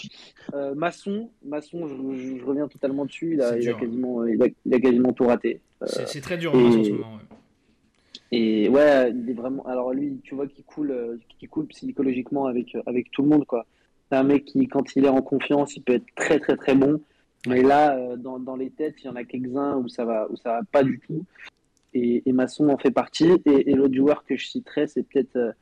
[0.55, 3.33] euh, Masson, Masson, je, je- je reviens totalement dessus.
[3.35, 3.81] Il a, C'est il a dur.
[3.81, 5.61] quasiment, il a, il a quasiment tout raté.
[5.85, 7.15] c'est c'est très dur et- en ce moment.
[7.15, 7.23] ouais.
[8.33, 9.65] Et ouais, il est vraiment.
[9.67, 11.17] Alors lui, tu vois qu'il coule, euh,
[11.51, 13.67] coule psychologiquement avec, euh, avec tout le monde, quoi.
[14.11, 16.75] C'est un mec qui, quand il est en confiance, il peut être très très très
[16.75, 17.01] bon.
[17.49, 20.27] Mais là, euh, dans, dans les têtes, il y en a quelques-uns où ça va,
[20.31, 21.25] où ça va pas du tout.
[21.95, 23.31] Et, et Masson en fait partie.
[23.45, 25.53] Et, et l'autre joueur que je citerai, c'est peut-être, euh,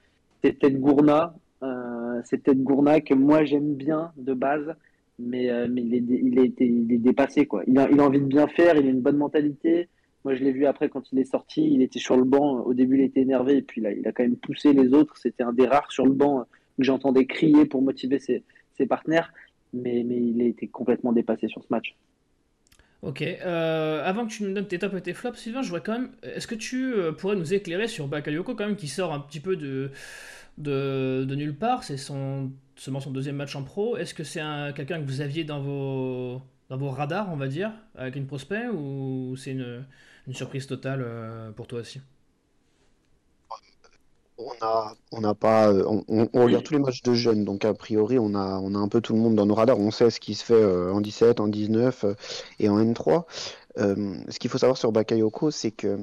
[0.42, 1.35] c'est peut-être Gourna.
[1.62, 4.74] Euh, c'est peut-être Gourna que moi j'aime bien de base,
[5.18, 7.62] mais, euh, il, est, il, été, il est dépassé, quoi.
[7.66, 9.88] Il a, il a envie de bien faire, il a une bonne mentalité.
[10.24, 12.61] Moi, je l'ai vu après quand il est sorti, il était sur le banc.
[12.62, 15.16] Au début, il était énervé, et puis là, il a quand même poussé les autres.
[15.18, 16.46] C'était un des rares sur le banc
[16.79, 18.42] que j'entendais crier pour motiver ses,
[18.87, 19.33] partenaires.
[19.72, 21.94] mais, mais il a été complètement dépassé sur ce match.
[23.05, 25.81] Ok, euh, avant que tu nous donnes tes tops et tes flops, Sylvain, je vois
[25.81, 26.11] quand même.
[26.22, 29.40] Est-ce que tu euh, pourrais nous éclairer sur Bakayoko, quand même, qui sort un petit
[29.40, 29.90] peu de,
[30.58, 33.96] de, de nulle part C'est son, seulement son deuxième match en pro.
[33.96, 34.40] Est-ce que c'est
[34.76, 38.68] quelqu'un que vous aviez dans vos, dans vos radars, on va dire, avec une prospect,
[38.68, 39.84] ou c'est une,
[40.26, 42.00] une surprise totale euh, pour toi aussi?
[44.36, 47.64] On a, on n'a pas, on, on- on regarde tous les matchs de jeunes, donc
[47.64, 49.78] a priori on a, on a un peu tout le monde dans nos radars.
[49.78, 52.14] On sait ce qui se fait euh, en 17, en 19 euh,
[52.58, 53.26] et en N3.
[53.78, 55.98] Euh, ce qu'il faut savoir sur Bakayoko, c'est que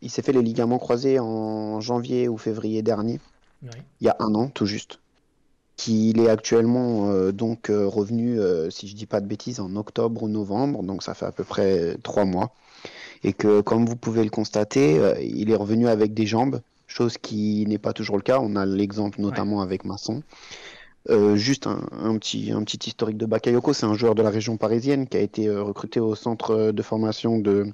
[0.00, 3.20] il s'est fait les ligaments croisés en janvier ou février dernier,
[3.62, 3.70] Oui.
[4.00, 5.00] il y a un an tout juste.
[5.76, 9.76] Qu'il est actuellement euh, donc euh, revenu, euh, si je dis pas de bêtises, en
[9.76, 12.54] octobre ou novembre, donc ça fait à peu près trois mois.
[13.24, 17.18] Et que comme vous pouvez le constater, euh, il est revenu avec des jambes, chose
[17.18, 18.38] qui n'est pas toujours le cas.
[18.40, 20.22] On a l'exemple notamment avec Masson.
[21.34, 24.56] Juste un, un petit, un petit historique de Bakayoko, c'est un joueur de la région
[24.56, 27.70] parisienne qui a été recruté au centre de formation de,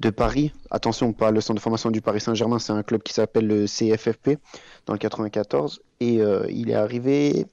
[0.00, 0.50] de Paris.
[0.70, 3.66] Attention, pas le centre de formation du Paris Saint-Germain, c'est un club qui s'appelle le
[3.66, 4.38] CFFP
[4.86, 5.80] dans le 94.
[6.00, 7.46] Et euh, il est arrivé,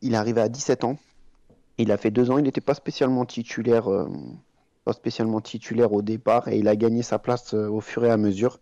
[0.00, 0.98] il est arrivé à 17 ans.
[1.78, 4.08] Il a fait deux ans, il n'était pas spécialement titulaire, euh,
[4.84, 8.10] pas spécialement titulaire au départ, et il a gagné sa place euh, au fur et
[8.10, 8.60] à mesure.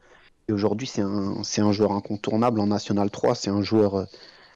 [0.48, 3.34] Et aujourd'hui, c'est un, c'est un joueur incontournable en National 3.
[3.34, 4.06] C'est un joueur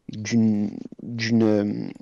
[0.09, 0.71] d'une,
[1.03, 1.93] d'une,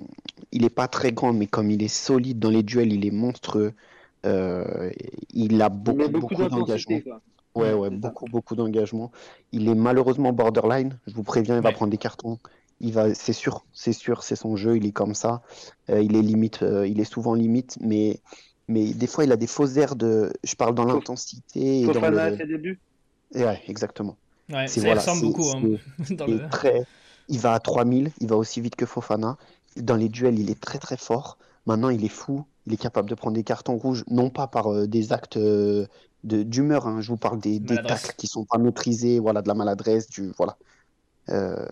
[0.51, 3.11] il est pas très grand, mais comme il est solide dans les duels, il est
[3.11, 3.73] monstrueux.
[4.25, 4.89] Euh,
[5.33, 6.99] il a beaucoup, beaucoup beaucoup d'engagement.
[7.55, 9.11] Ouais, ouais, beaucoup, beaucoup d'engagement.
[9.51, 10.99] Il est malheureusement borderline.
[11.05, 11.73] Je vous préviens, il va Ouais.
[11.73, 12.39] prendre des cartons.
[12.79, 14.75] Il va, c'est sûr, c'est sûr, c'est son jeu.
[14.77, 15.43] Il est comme ça.
[15.89, 18.21] Euh, il est limite, euh, il est souvent limite, mais,
[18.67, 20.33] mais des fois, il a des fausses airs de.
[20.43, 22.37] Je parle dans l'intensité et dans Fofana à le.
[22.37, 22.81] ses débuts
[23.35, 24.17] Ouais, exactement.
[24.49, 25.61] Ouais, C'est ça y voilà, ressemble c'est- beaucoup hein,
[26.17, 26.85] dans Il le- est très,
[27.27, 29.37] il va à 3000, il va aussi vite que Fofana.
[29.77, 31.37] Dans les duels, il est très très fort.
[31.65, 32.45] Maintenant, il est fou.
[32.65, 35.87] Il est capable de prendre des cartons rouges, non pas par euh, des actes euh,
[36.23, 36.87] d'humeur.
[36.87, 37.01] hein.
[37.01, 40.31] Je vous parle des, des tacles qui sont pas maîtrisés, voilà, de la maladresse, du
[40.37, 40.57] voilà.
[41.29, 41.65] Euh,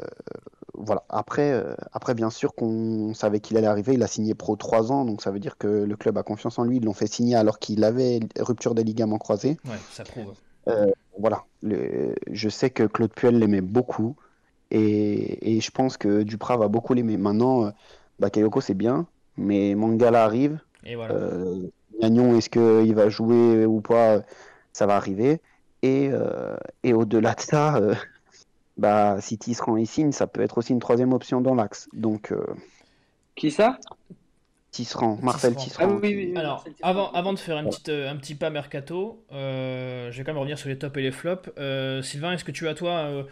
[0.74, 1.04] voilà.
[1.10, 3.94] Après, euh, après, bien sûr qu'on savait qu'il allait arriver.
[3.94, 6.58] Il a signé pro 3 ans, donc ça veut dire que le club a confiance
[6.60, 6.78] en lui.
[6.78, 9.58] Ils l'ont fait signer alors qu'il avait rupture des ligaments croisés.
[9.66, 10.34] Ouais, ça prouve.
[11.20, 14.16] Voilà, le- je sais que Claude Puel l'aimait beaucoup
[14.72, 17.18] et, et je pense que Duprat va beaucoup l'aimer.
[17.18, 17.72] Maintenant, euh,
[18.20, 19.06] Bakayoko c'est bien,
[19.38, 20.60] mais Mangala arrive.
[20.86, 21.16] Et voilà.
[22.02, 24.22] Gagnon, est-ce qu'il va jouer ou pas?
[24.74, 25.42] Ça va arriver.
[25.82, 27.96] Et, euh, et au-delà de ça, euh,
[28.78, 31.90] bah, si Tisserand y signe, ça peut être aussi une troisième option dans l'axe.
[31.94, 32.46] Donc, euh,
[33.36, 33.78] Qui ça?
[34.72, 35.66] Tisserand, Marcel Tisserand.
[35.70, 35.86] Tisserand.
[35.86, 36.34] Ah oui, oui, oui.
[36.38, 40.24] Alors, avant, avant de faire un petit, euh, un petit pas mercato, euh, je vais
[40.24, 41.50] quand même revenir sur les tops et les flops.
[41.58, 43.24] Euh, Sylvain, est-ce que tu as, toi, euh,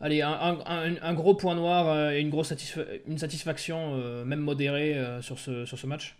[0.00, 4.24] allez, un, un- un- un gros point noir et une grosse satisfa- une satisfaction, euh,
[4.24, 6.16] même modérée, euh, sur, ce, sur ce match?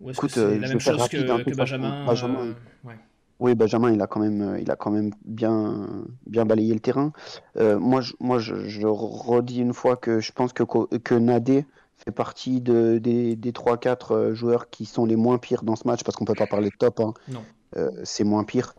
[0.00, 1.54] Ou est-ce que c'est euh, la même chose rapide, que, hein, que.
[1.54, 2.94] Benjamin Benjamin, euh, ouais.
[3.40, 6.80] Oui, Benjamin, il a quand même, euh, il a quand même bien, bien balayé le
[6.80, 7.12] terrain.
[7.56, 10.64] Moi, je, moi, je, je redis une fois que je pense que,
[10.98, 11.64] que Nadé
[11.98, 15.86] fait partie de, des, des 3-4 euh, joueurs qui sont les moins pires dans ce
[15.86, 17.12] match, parce qu'on peut pas parler de top, hein.
[17.28, 17.44] Non.
[17.76, 18.74] Euh, c'est moins pire.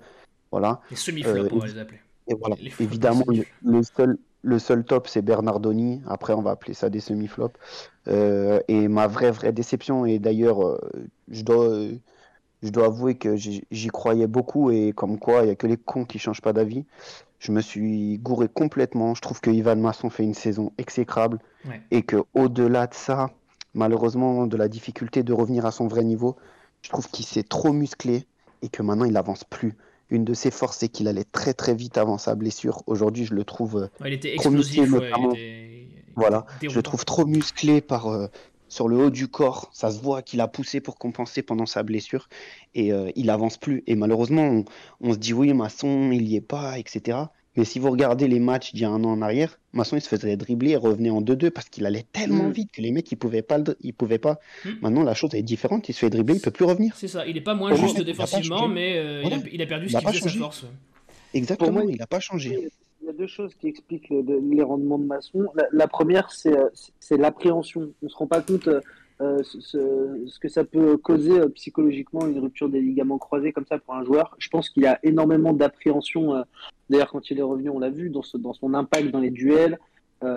[0.52, 0.82] Voilà.
[0.90, 2.00] Les semi-flops, Euh, on va les appeler.
[2.28, 2.56] Et voilà.
[2.60, 3.26] Les Évidemment,
[3.64, 6.02] le seul, le seul top, c'est Bernardoni.
[6.08, 7.60] Après, on va appeler ça des semi-flops.
[8.08, 10.80] Euh, et ma vraie, vraie déception, et d'ailleurs, euh,
[11.30, 11.92] je dois, euh,
[12.64, 15.78] je dois avouer que j'y croyais beaucoup, et comme quoi, il n'y a que les
[15.78, 16.86] cons qui changent pas d'avis.
[17.40, 19.14] Je me suis gouré complètement.
[19.16, 21.82] Je trouve que Ivan Masson fait une saison exécrable, Ouais.
[21.92, 23.30] et que au-delà de ça,
[23.74, 26.38] malheureusement, de la difficulté de revenir à son vrai niveau,
[26.82, 28.26] je trouve qu'il s'est trop musclé,
[28.62, 29.74] et que maintenant, il avance plus.
[30.10, 32.82] Une de ses forces, c'est qu'il allait très très vite avant sa blessure.
[32.88, 37.06] Aujourd'hui, je le trouve Ouais, il était trop musclé, il était- Voilà, je le trouve
[37.06, 38.28] trop musclé par, euh,
[38.68, 39.70] sur le haut du corps.
[39.72, 42.28] Ça se voit qu'il a poussé pour compenser pendant sa blessure
[42.76, 43.84] et euh, il avance plus.
[43.88, 44.66] Et malheureusement, on,
[45.02, 47.18] on se dit oui, Masson, il y est pas, etc.
[47.58, 50.02] Mais si vous regardez les matchs d'il y a un an en arrière, Masson il
[50.02, 52.52] se faisait dribbler et revenait en 2-2 parce qu'il allait tellement Mm.
[52.52, 54.40] vite que les mecs ils pouvaient pas, le ils pouvaient pas.
[54.66, 54.70] Mm.
[54.82, 56.94] Maintenant la chose est différente, il se fait dribbler, il peut plus revenir.
[56.96, 59.44] C'est ça, il est pas moins Pour juste défensivement, mais euh, il, a, Voilà.
[59.52, 60.66] il a perdu Il ce a qui faisait sa force.
[61.34, 62.70] Exactement, moi, il n'a pas changé.
[63.02, 65.46] Il y a deux choses qui expliquent le- le- les rendements de Masson.
[65.56, 66.68] La, la première, c'est euh,
[67.00, 67.82] c'est l'appréhension.
[68.02, 68.68] On ne se rend pas compte
[69.22, 73.52] euh, ce, ce- ce que ça peut causer euh, psychologiquement une rupture des ligaments croisés
[73.52, 74.36] comme ça pour un joueur.
[74.40, 76.36] Je pense qu'il a énormément d'appréhension.
[76.36, 76.44] euh,
[76.90, 79.30] D'ailleurs, quand il est revenu, on l'a vu dans, ce- dans son impact dans les
[79.32, 79.78] duels,
[80.22, 80.28] Ouais.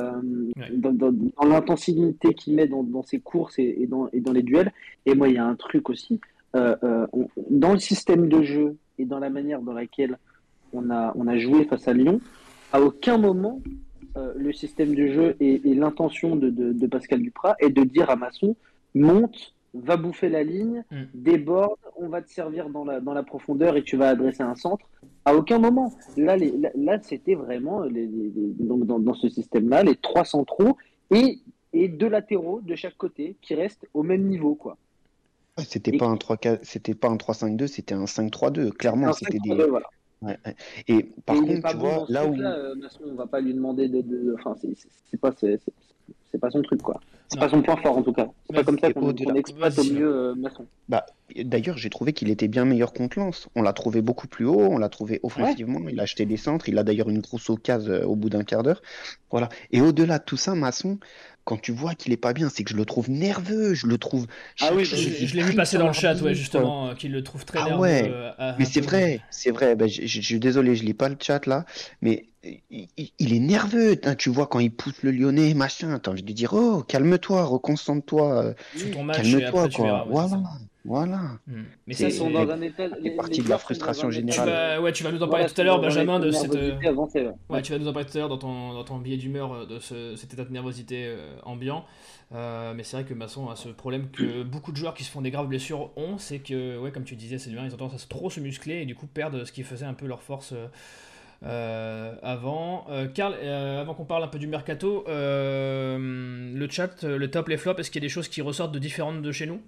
[0.77, 4.42] dans, dans- dans l'intensité qu'il met dans, ses courses et, et dans, et dans les
[4.42, 4.73] duels.
[5.07, 6.21] Et moi, il y a un truc aussi.
[6.55, 10.18] on- dans le système de jeu et dans la manière dans laquelle
[10.73, 12.21] on a, on a joué face à Lyon,
[12.73, 13.61] à aucun moment
[14.37, 18.11] le système de jeu et, et l'intention de, de- de Pascal Duprat est de dire
[18.11, 18.55] à Masson
[18.94, 21.02] monte, va bouffer la ligne, Mm.
[21.14, 24.55] déborde, on va te servir dans la, dans la profondeur et tu vas adresser un
[24.55, 24.87] centre.
[25.24, 25.92] À aucun moment.
[26.16, 29.96] Là, les- là, là, c'était vraiment, les, les- les- donc dans, dans ce système-là, les
[29.96, 30.76] trois centraux
[31.11, 31.38] et,
[31.72, 34.55] et deux latéraux de chaque côté qui restent au même niveau.
[34.55, 34.76] Quoi.
[35.59, 38.70] C'était Et- pas un 3 c'était pas un 3-5-2, c'était un 5-3-2.
[38.72, 39.50] Clairement, c'était des.
[39.50, 39.87] 5-3-2, voilà.
[40.22, 40.55] Ouais, ouais.
[40.88, 42.33] Et par Et contre, tu vois, là où.
[42.33, 42.74] truc-là, euh,
[43.07, 44.00] on va pas lui demander de.
[44.02, 45.61] de- Enfin, c'est- pas, c'est-
[46.31, 47.01] c'est- pas son truc, quoi.
[47.29, 48.29] C'est pas son point fort, en tout cas.
[48.46, 50.66] C'est pas comme ça qu'on qu'on exploite au mieux euh, Masson.
[50.88, 53.48] Bah, d'ailleurs, j'ai trouvé qu'il était bien meilleur contre Lens.
[53.55, 56.68] On l'a trouvé beaucoup plus haut, on l'a trouvé offensivement, il a acheté des centres,
[56.68, 58.83] il a d'ailleurs une grosse occasion euh, au bout d'un quart d'heure.
[59.31, 59.48] Voilà.
[59.70, 60.98] Et au-delà de tout ça, Masson,
[61.44, 63.98] quand tu vois qu'il est pas bien, c'est que je le trouve nerveux, je le
[63.98, 64.26] trouve.
[64.61, 66.33] Ah oui, Je, l'ai vu passer dans le chat, ouais, quoi.
[66.33, 67.81] justement, euh, qu'il le trouve très Ah nerveux.
[67.81, 68.11] ouais.
[68.38, 69.74] euh, Mais c'est vrai, c'est vrai.
[69.74, 71.64] Ben, je, suis désolé, je lis pas le chat là,
[72.00, 72.26] mais
[72.70, 72.88] il,
[73.35, 73.98] est nerveux.
[74.05, 75.98] hein, tu vois quand il pousse le Lyonnais, machin.
[75.98, 78.55] T'as envie de dire, oh, calme-toi, reconcentre-toi, euh,
[79.12, 80.05] calme-toi, après tu verras.
[80.05, 80.22] quoi.
[80.22, 80.42] ouais, Voilà.
[80.85, 81.38] Voilà.
[81.47, 81.62] Hmm.
[81.87, 82.33] Mais ça, Ils sont c'est.
[82.33, 82.88] dans un état.
[83.01, 84.49] les- partie les de la frustration état- Tu générale.
[84.49, 86.55] vas, ouais, tu vas nous en Voilà, parler tout à l'heure, Benjamin, de cette.
[86.55, 87.33] euh, avancée, ouais.
[87.51, 89.53] Ouais, tu vas nous en parler tout à l'heure dans ton, dans ton billet d'humeur
[89.53, 91.85] euh, de ce- cet état de nervosité euh, ambiant.
[92.35, 95.11] Euh, mais c'est vrai que Masson a ce problème que beaucoup de joueurs qui se
[95.11, 97.77] font des graves blessures ont, c'est que, ouais, comme tu disais, c'est bien, ils ont
[97.77, 100.07] tendance à se- trop se muscler et du coup perdent ce qui faisait un peu
[100.07, 100.66] leur force euh,
[101.45, 102.87] euh, avant.
[102.90, 107.49] Euh, Karl, euh, avant qu'on parle un peu du mercato, euh, le chat, le top,
[107.49, 109.61] les flops, est-ce qu'il y a des choses qui ressortent de différentes de chez nous?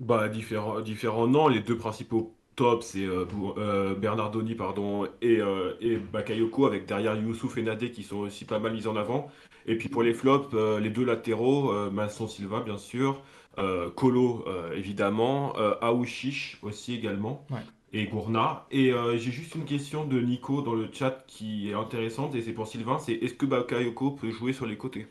[0.00, 1.48] Bah, différents, différents non.
[1.48, 3.26] Les deux principaux tops, c'est euh,
[3.58, 8.44] euh, Bernardoni pardon, et, euh, et Bakayoko, avec derrière Youssouf et Nadé qui sont aussi
[8.46, 9.30] pas mal mis en avant.
[9.66, 13.22] Et puis pour les flops, euh, les deux latéraux, euh, Masson Silva bien sûr,
[13.58, 17.66] euh, Kolo euh, évidemment, euh, Aouchiche aussi également, Ouais.
[17.92, 18.66] et Gourna.
[18.70, 22.42] Et euh, j'ai juste une question de Nico dans le chat qui est intéressante, et
[22.42, 25.08] c'est pour Sylvain, c'est est-ce que Bakayoko peut jouer sur les côtés?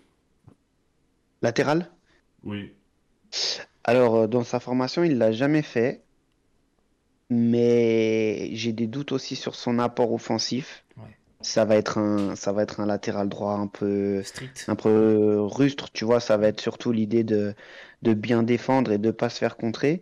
[1.41, 1.89] Latéral?
[2.43, 2.78] Oui.
[3.83, 6.03] Alors, euh, dans sa formation, il l'a jamais fait,
[7.29, 10.83] mais j'ai des doutes aussi sur son apport offensif.
[10.97, 11.03] Ouais.
[11.41, 14.65] Ça va être un, ça va être un latéral droit un peu, Strict.
[14.67, 16.19] un peu rustre, tu vois.
[16.19, 17.53] Ça va être surtout l'idée de,
[18.01, 20.01] de bien défendre et de pas se faire contrer.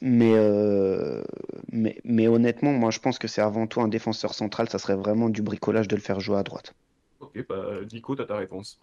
[0.00, 1.22] Mais, euh,
[1.70, 4.68] mais, mais honnêtement, moi, je pense que c'est avant tout un défenseur central.
[4.68, 6.74] Ça serait vraiment du bricolage de le faire jouer à droite.
[7.20, 8.80] Ok, bah Nico, t'as ta réponse.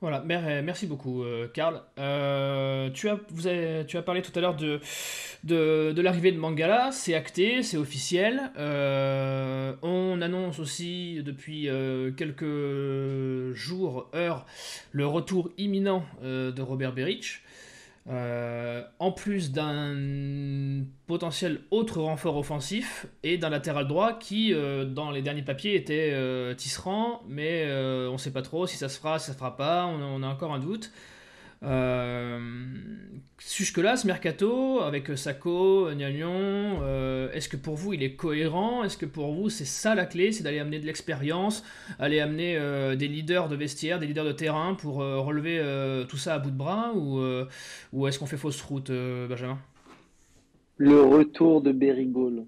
[0.00, 1.82] Voilà, mer- merci beaucoup, euh, Karl.
[1.98, 3.48] Euh, tu, as, vous
[3.88, 4.80] tu as parlé tout à l'heure de,
[5.42, 8.52] de, l'arrivée de Mangala, c'est acté, c'est officiel.
[8.58, 14.46] Euh, on annonce aussi depuis euh, quelques jours, heures,
[14.92, 17.40] le retour imminent euh, de Robert Beric.
[18.10, 25.10] Euh, en plus d'un potentiel autre renfort offensif et d'un latéral droit qui, euh, dans
[25.10, 28.98] les derniers papiers, était euh, Tisserand, mais on ne sait pas trop si ça se
[28.98, 30.90] fera, si ça se fera pas, on a encore un doute.
[31.62, 32.38] Euh,
[33.40, 38.82] Jusque-là, ce mercato, avec Sako, Niagnon, euh, est-ce que pour vous il est cohérent?
[38.82, 41.64] Est-ce que pour vous c'est ça la clé C'est d'aller amener de l'expérience,
[42.00, 46.04] aller amener euh, des leaders de vestiaire, des leaders de terrain pour euh, relever euh,
[46.04, 47.46] tout ça à bout de bras Ou, euh,
[47.92, 49.58] ou est-ce qu'on fait fausse route, euh, Benjamin?
[50.76, 52.44] Le retour de Berigol.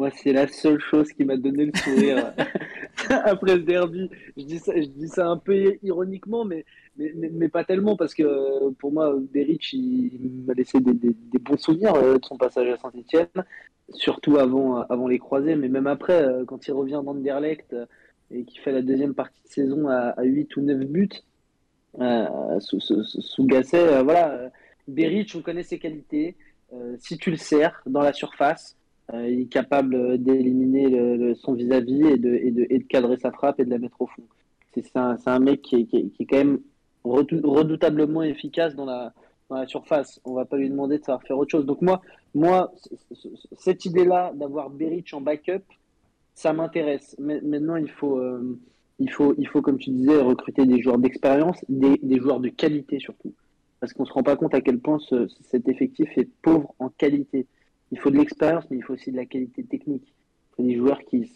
[0.00, 2.32] Moi, c'est la seule chose qui m'a donné le sourire
[3.10, 4.08] après le derby.
[4.36, 6.64] Je dis ça, je dis ça un peu ironiquement, mais,
[6.96, 10.80] mais, mais, mais pas tellement, parce que euh, pour moi, Beric, il, il m'a laissé
[10.80, 13.44] des, des- des bons souvenirs euh, de son passage à Saint-Etienne,
[13.92, 17.84] surtout avant, avant les croisés, mais même après, euh, quand il revient d'Anderlecht euh,
[18.30, 21.10] et qu'il fait la deuxième partie de saison à, à 8 ou 9 buts,
[22.00, 24.30] euh, sous, sous, sous Gasset, euh, voilà.
[24.32, 24.48] euh,
[24.88, 26.36] Beric, on connaît ses qualités.
[26.72, 28.79] Euh, si tu le sers dans la surface, euh,
[29.14, 33.70] il est capable d'éliminer le- le- son vis-à-vis et de, cadrer sa frappe et de
[33.70, 34.22] la mettre au fond.
[34.72, 36.60] C'est un, mec qui est, quand même
[37.04, 39.12] redou- redoutablement efficace dans la,
[39.66, 40.20] surface.
[40.24, 41.66] On va pas lui demander de savoir faire autre chose.
[41.66, 41.82] Donc
[42.34, 42.72] moi,
[43.58, 45.64] cette idée-là d'avoir Beric en backup,
[46.34, 47.16] ça m'intéresse.
[47.18, 48.58] Maintenant, il faut, euh,
[49.00, 53.34] il, faut, comme tu disais, recruter des joueurs d'expérience, des, joueurs de qualité surtout.
[53.80, 56.74] Parce qu'on ne se rend pas compte à quel point ce- cet effectif est pauvre
[56.78, 57.46] en qualité.
[57.92, 60.04] Il faut de l'expérience, mais il faut aussi de la qualité technique.
[60.06, 61.30] Il faut des joueurs qui,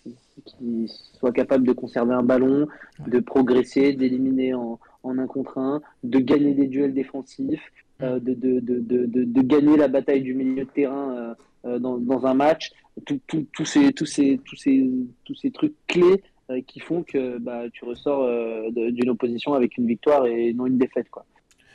[0.45, 2.67] qui soient capables de conserver un ballon,
[3.07, 8.35] de progresser, d'éliminer en, en un contre un, de gagner des duels défensifs, euh, de,
[8.35, 11.35] de, de, de, gagner la bataille du milieu de terrain euh,
[11.67, 12.73] euh, dans, dans un match.
[13.07, 14.89] Tout- tout- Tous ces, tous ces, tous ces,
[15.25, 18.29] tous ces trucs clés euh, qui font que bah, tu ressors
[18.73, 21.09] d'une opposition avec une victoire et non une défaite.
[21.11, 21.25] Quoi.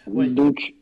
[0.07, 0.27] Ouais.
[0.27, 0.73] Donc,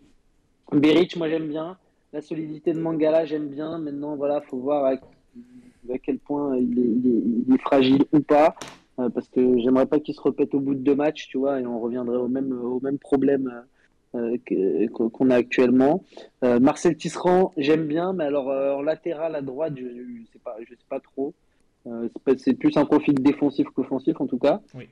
[0.72, 1.78] Beric, moi j'aime bien.
[2.14, 3.78] La solidité de Mangala, j'aime bien.
[3.80, 8.04] Maintenant, voilà, faut voir à, à quel point il est, il est- il est fragile
[8.14, 8.56] ou pas.
[9.00, 11.60] euh, parce que j'aimerais pas qu'il se répète au bout de deux matchs, tu vois,
[11.62, 13.64] et on reviendrait au même, au même problème
[14.16, 16.04] euh, que- qu'on a actuellement.
[16.44, 20.40] Euh, Marcel Tisserand, j'aime bien, mais alors euh, en latéral à droite, je ne sais
[20.44, 21.36] pas, je sais pas trop.
[21.86, 24.62] Euh, c'est plus un profil défensif qu'offensif en tout cas.
[24.74, 24.88] Oui.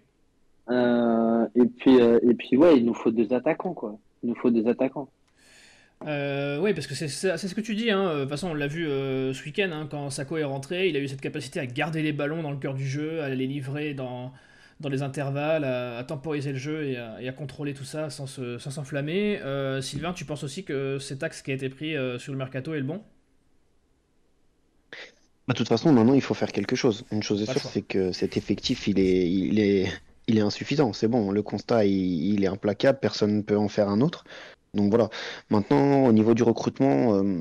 [0.70, 3.98] Euh, et puis euh, et puis ouais, il nous faut des attaquants quoi.
[4.22, 5.08] Il nous faut des attaquants.
[6.04, 7.90] Euh, oui, parce que c'est ce que tu dis.
[7.90, 8.14] Hein.
[8.16, 10.96] De toute façon, on l'a vu euh, ce week-end, hein, quand Sako est rentré, il
[10.98, 13.48] a eu cette capacité à garder les ballons dans le cœur du jeu, à les
[13.48, 14.32] livrer dans,
[14.82, 18.10] dans les intervalles, à, à temporiser le jeu et à, et à contrôler tout ça
[18.10, 19.40] sans se- sans s'enflammer.
[19.42, 22.38] Euh, Sylvain, tu penses aussi que cet axe qui a été pris euh, sur le
[22.38, 23.02] mercato est le bon?
[25.48, 27.06] Bah, de toute façon, maintenant, il faut faire quelque chose.
[27.12, 29.92] Une chose est Pas sûre, c'est que cet effectif, il est, il est,
[30.28, 30.92] il est insuffisant.
[30.94, 33.00] C'est bon, le constat, il, il est implacable.
[33.00, 34.24] Personne ne peut en faire un autre.
[34.76, 35.10] Donc voilà.
[35.50, 37.40] Maintenant, au niveau du recrutement, euh,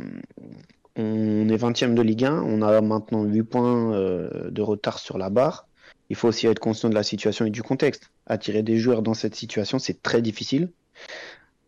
[0.97, 2.42] on est 20e de Ligue 1.
[2.42, 5.66] On a maintenant 8 points euh, de retard sur la barre.
[6.11, 8.11] Il faut aussi être conscient de la situation et du contexte.
[8.27, 10.70] Attirer des joueurs dans cette situation, c'est très difficile.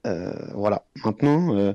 [0.06, 0.84] Euh, voilà.
[1.04, 1.74] Maintenant,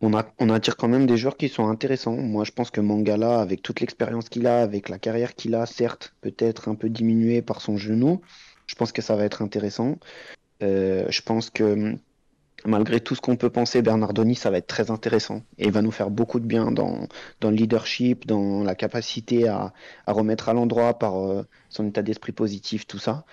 [0.00, 2.16] on, attire quand même des joueurs qui sont intéressants.
[2.16, 5.66] Moi, je pense que Mangala, avec toute l'expérience qu'il a, avec la carrière qu'il a,
[5.66, 8.20] certes, peut-être un peu diminuée par son genou,
[8.66, 9.98] je pense que ça va être intéressant.
[10.60, 11.96] Je pense que
[12.66, 15.42] malgré tout ce qu'on peut penser, Bernardoni, ça va être très intéressant.
[15.58, 17.08] Et il va nous faire beaucoup de bien dans,
[17.40, 19.72] dans le leadership, dans la capacité à,
[20.06, 23.24] à remettre à l'endroit par euh, son état d'esprit positif, tout ça.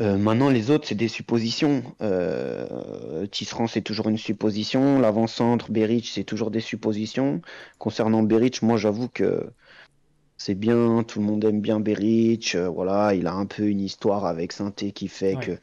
[0.00, 1.82] Euh, maintenant, les autres, c'est des suppositions.
[2.02, 4.98] Euh, Tisserand, c'est toujours une supposition.
[4.98, 7.40] L'avant-centre, Beric, c'est toujours des suppositions.
[7.78, 9.46] Concernant Beric, moi, j'avoue que
[10.36, 11.04] c'est bien.
[11.04, 12.56] Tout le monde aime bien Beric.
[12.56, 15.46] euh, voilà, il a un peu une histoire avec Sainté qui fait Ouais.
[15.46, 15.58] que,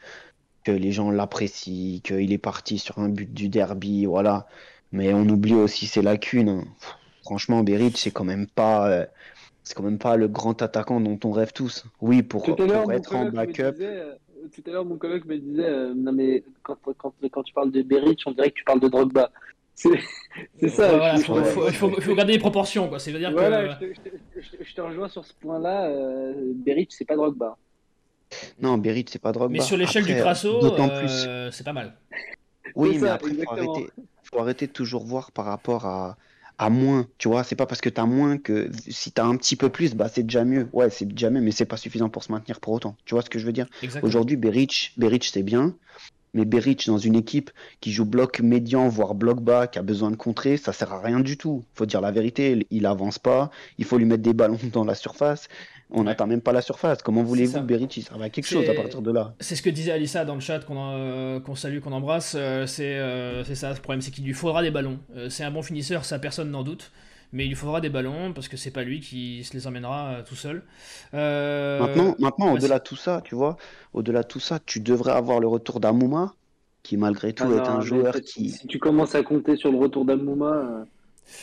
[0.63, 4.05] que les gens l'apprécient, qu'il est parti sur un but du derby.
[4.05, 4.47] Voilà.
[4.91, 6.49] Mais on oublie aussi ses lacunes.
[6.49, 6.63] hein.
[6.79, 8.89] Pff, Franchement, Beric, c'est quand même pas.
[8.89, 9.05] euh,
[9.63, 11.85] c'est quand même pas le grand attaquant dont on rêve tous.
[12.01, 13.71] Oui, pour, être en backup.
[13.73, 14.15] disait, euh,
[14.53, 17.71] tout à l'heure, mon collègue me disait, euh, non mais quand, quand, quand tu parles
[17.71, 19.29] de Beric, on dirait que tu parles de Drogba.
[19.75, 19.89] C'est
[20.59, 20.89] c'est ça.
[20.89, 21.93] Voilà, je- faut, ouais, faut- ouais.
[21.97, 22.99] il faut, garder les proportions, quoi.
[22.99, 23.93] C'est-à-dire Voilà, que.
[23.93, 25.85] je, te, je te- je te- je te rejoins sur ce point-là.
[25.89, 27.57] Euh, Beric, c'est pas Drogba.
[28.61, 29.53] Non, Beric, c'est pas Drogba.
[29.53, 31.51] Mais sur l'échelle du Crasso, D'autant euh, plus.
[31.51, 31.93] c'est pas mal.
[32.75, 33.87] Oui, mais ça, après, il faut arrêter,
[34.23, 36.17] faut arrêter de toujours voir par rapport à,
[36.57, 37.07] à moins.
[37.17, 39.93] Tu vois, c'est pas parce que t'as moins que si t'as un petit peu plus,
[39.93, 40.69] bah c'est déjà mieux.
[40.73, 42.95] Ouais, c'est déjà mieux, mais c'est pas suffisant pour se maintenir pour autant.
[43.05, 43.67] Tu vois ce que je veux dire?
[44.01, 45.75] Aujourd'hui, Beric, Beric c'est bien,
[46.33, 50.11] mais Beric dans une équipe qui joue bloc médian, voire bloc bas, qui a besoin
[50.11, 51.65] de contrer, ça sert à rien du tout.
[51.75, 54.85] Faut dire la vérité, il- il avance pas, il faut lui mettre des ballons dans
[54.85, 55.47] la surface.
[55.93, 57.01] On n'atteint même pas la surface.
[57.03, 59.33] Comment voulez-vous que Beric il serve à quelque chose à partir de là?
[59.39, 62.35] C'est ce que disait Alissa dans le chat qu'on euh, qu'on salue, qu'on embrasse.
[62.37, 64.99] euh, c'est euh, c'est ça, le problème, c'est qu'il lui faudra des ballons.
[65.15, 66.91] Euh, c'est un bon finisseur, ça personne n'en doute.
[67.33, 70.15] Mais il lui faudra des ballons parce que c'est pas lui qui se les emmènera
[70.15, 70.63] euh, tout seul.
[71.13, 73.55] Euh, Maintenant, maintenant au-delà de tout ça, tu vois,
[73.93, 76.33] au-delà de tout ça, tu devrais avoir le retour d'Amouma,
[76.83, 78.49] qui malgré tout Ah est non, un joueur qui.
[78.49, 80.83] Si tu commences à compter sur le retour d'Amouma, euh,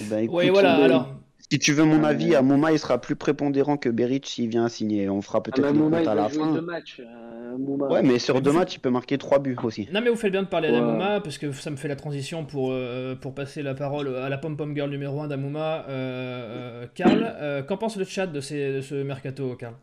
[0.03, 0.75] Ben, écoute, ouais, voilà.
[0.75, 1.09] Alors,
[1.51, 4.69] Si tu veux mon Euh, avis, Amouma il sera plus prépondérant que Beric s'il vient
[4.69, 5.09] signer.
[5.09, 6.53] On fera ah, peut-être les comptes il à la fin.
[6.53, 7.01] deux matchs.
[7.01, 7.57] euh.
[7.57, 9.89] Ouais, mais sur deux matchs, il peut marquer trois buts aussi.
[9.93, 10.75] non mais vous faites bien de parler Ouais.
[10.75, 14.29] d'Amouma parce que ça me fait la transition pour, euh, pour passer la parole à
[14.29, 15.87] la pom-pom girl numéro 1 d'Amouma.
[15.89, 19.75] Euh, euh, Karl, euh, qu'en pense le chat de, ces- de ce mercato, Karl?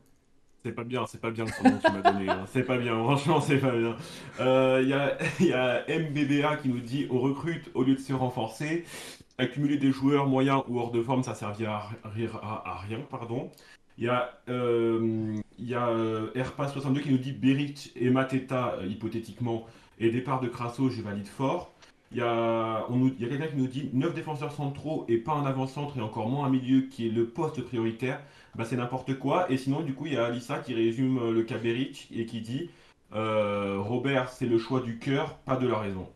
[0.65, 2.27] C'est pas bien, c'est pas bien le surnom que tu m'as donné.
[2.27, 2.43] hein.
[2.51, 3.95] C'est pas bien, franchement, c'est pas bien.
[4.39, 7.99] Euh, Il y, a, y a MBBA qui nous dit on recrute au lieu de
[7.99, 8.83] se renforcer.
[9.37, 12.07] Accumuler des joueurs moyens ou hors de forme, ça servira à,
[12.65, 12.97] à- rien.
[13.11, 13.51] pardon.
[13.99, 15.37] Il y a, euh,
[15.71, 19.67] a euh, Airpass62 qui nous dit Beric et Mateta, euh, hypothétiquement,
[19.99, 21.74] et départ de Crasso, je valide fort.
[22.11, 22.87] Il y a, a
[23.19, 26.49] quelqu'un qui nous dit 9 défenseurs centraux et pas un avant-centre et encore moins un
[26.49, 28.21] milieu qui est le poste prioritaire
[28.55, 29.51] bah, c'est n'importe quoi.
[29.51, 32.25] Et sinon, du coup, il y a Alissa qui résume euh, le cas Beric et
[32.25, 32.69] qui dit
[33.13, 36.07] euh, Robert, c'est le choix du cœur, pas de la raison.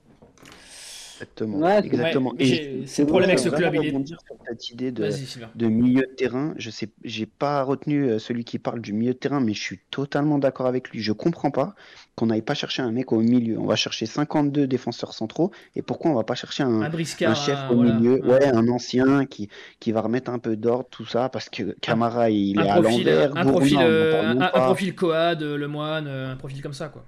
[1.19, 1.57] Exactement.
[1.57, 2.29] Ouais, Exactement.
[2.31, 3.75] Ouais, Et c'est le problème avec ce club.
[3.75, 4.07] Il est...
[4.07, 5.09] sur cette idée de,
[5.55, 6.53] de milieu de terrain.
[6.57, 9.61] Je sais, j'ai pas retenu euh, celui qui parle du milieu de terrain, mais je
[9.61, 11.01] suis totalement d'accord avec lui.
[11.01, 11.75] Je comprends pas
[12.15, 13.57] qu'on n'aille pas chercher un mec au milieu.
[13.59, 15.51] On va chercher 52 défenseurs centraux.
[15.75, 17.31] Et pourquoi on va pas chercher un, Un briscard.
[17.31, 20.55] un chef au voilà, milieu, un- ouais, un ancien qui, qui va remettre un peu
[20.55, 24.49] d'ordre, tout ça, parce que Camara, il un est à l'envers, un profil, euh, un,
[24.61, 27.05] profil Coad, euh, Lemoine, euh, un profil comme ça, quoi.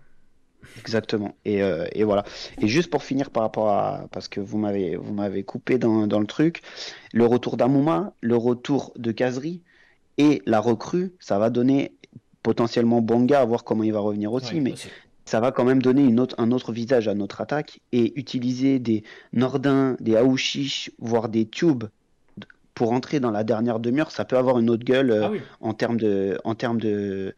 [0.79, 1.35] Exactement.
[1.45, 2.23] Et, euh, et voilà.
[2.61, 6.07] Et juste pour finir par rapport à, parce que vous m'avez, vous m'avez coupé dans,
[6.07, 6.61] dans le truc,
[7.13, 9.61] le retour d'Amouma, le retour de Kazri
[10.17, 11.93] et la recrue, ça va donner
[12.43, 14.89] potentiellement Bonga à voir comment il va revenir aussi, Ouais, mais aussi.
[15.25, 18.79] ça va quand même donner une autre, un autre visage à notre attaque et utiliser
[18.79, 19.03] des
[19.33, 21.85] Nordin, des Aouchiche, voire des Tubes
[22.73, 25.41] pour entrer dans la dernière demi-heure, ça peut avoir une autre gueule euh, Ah oui.
[25.59, 27.35] en termes de, en termes de,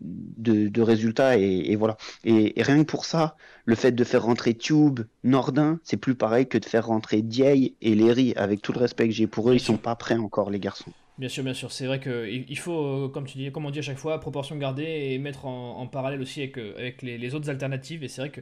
[0.00, 1.96] de, résultats et, voilà.
[2.24, 6.46] Et, rien que pour ça, le fait de faire rentrer Tube, Nordin, c'est plus pareil
[6.46, 8.32] que de faire rentrer Dieye et Léry.
[8.36, 10.92] Avec tout le respect que j'ai pour eux, ils sont pas prêts encore, les garçons.
[11.18, 11.70] Bien sûr, bien sûr.
[11.70, 14.56] C'est vrai qu'il faut, euh, comme tu dis, comme on dit à chaque fois, proportion
[14.56, 18.02] gardée et mettre en, parallèle aussi avec, euh, avec les, autres alternatives.
[18.02, 18.40] Et c'est vrai que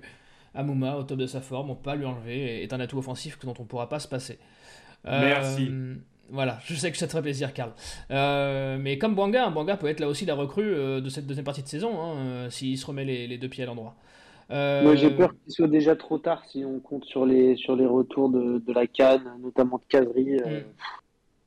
[0.55, 3.39] Amouma, au top de sa forme, on peut pas lui enlever, est un atout offensif
[3.41, 4.39] dont on pourra pas se passer.
[5.05, 5.71] Merci.
[6.31, 7.73] Voilà, je sais que ça te ferait plaisir, Karl.
[8.11, 11.45] Euh, mais comme Bwanga, Bwanga peut être là aussi la recrue euh, de cette deuxième
[11.45, 13.95] partie de saison, hein, euh, s'il se remet les, deux pieds à l'endroit.
[14.51, 17.87] Moi, j'ai peur qu'il soit déjà trop tard si on compte sur les, sur les
[17.87, 20.37] retours de, de la canne, notamment de Casery.
[20.37, 20.65] Mm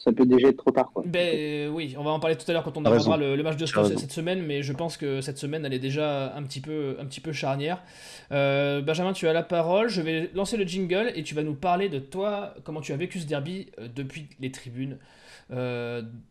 [0.04, 0.89] ça peut déjà être trop tard.
[0.93, 1.04] Quoi.
[1.06, 3.58] Ben, euh, oui, on va en parler tout à l'heure quand on abordera le, match
[3.58, 6.60] de sport cette semaine, mais je pense que cette semaine elle est déjà un petit
[6.60, 7.84] peu, un petit peu charnière.
[8.32, 11.54] Euh, Benjamin, tu as la parole, je vais lancer le jingle et tu vas nous
[11.54, 14.97] parler de toi, comment tu as vécu ce derby euh, depuis les tribunes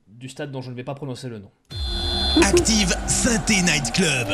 [0.09, 1.51] du stade dont je ne vais pas prononcer le nom.
[2.43, 4.29] Active Synthé Night Club,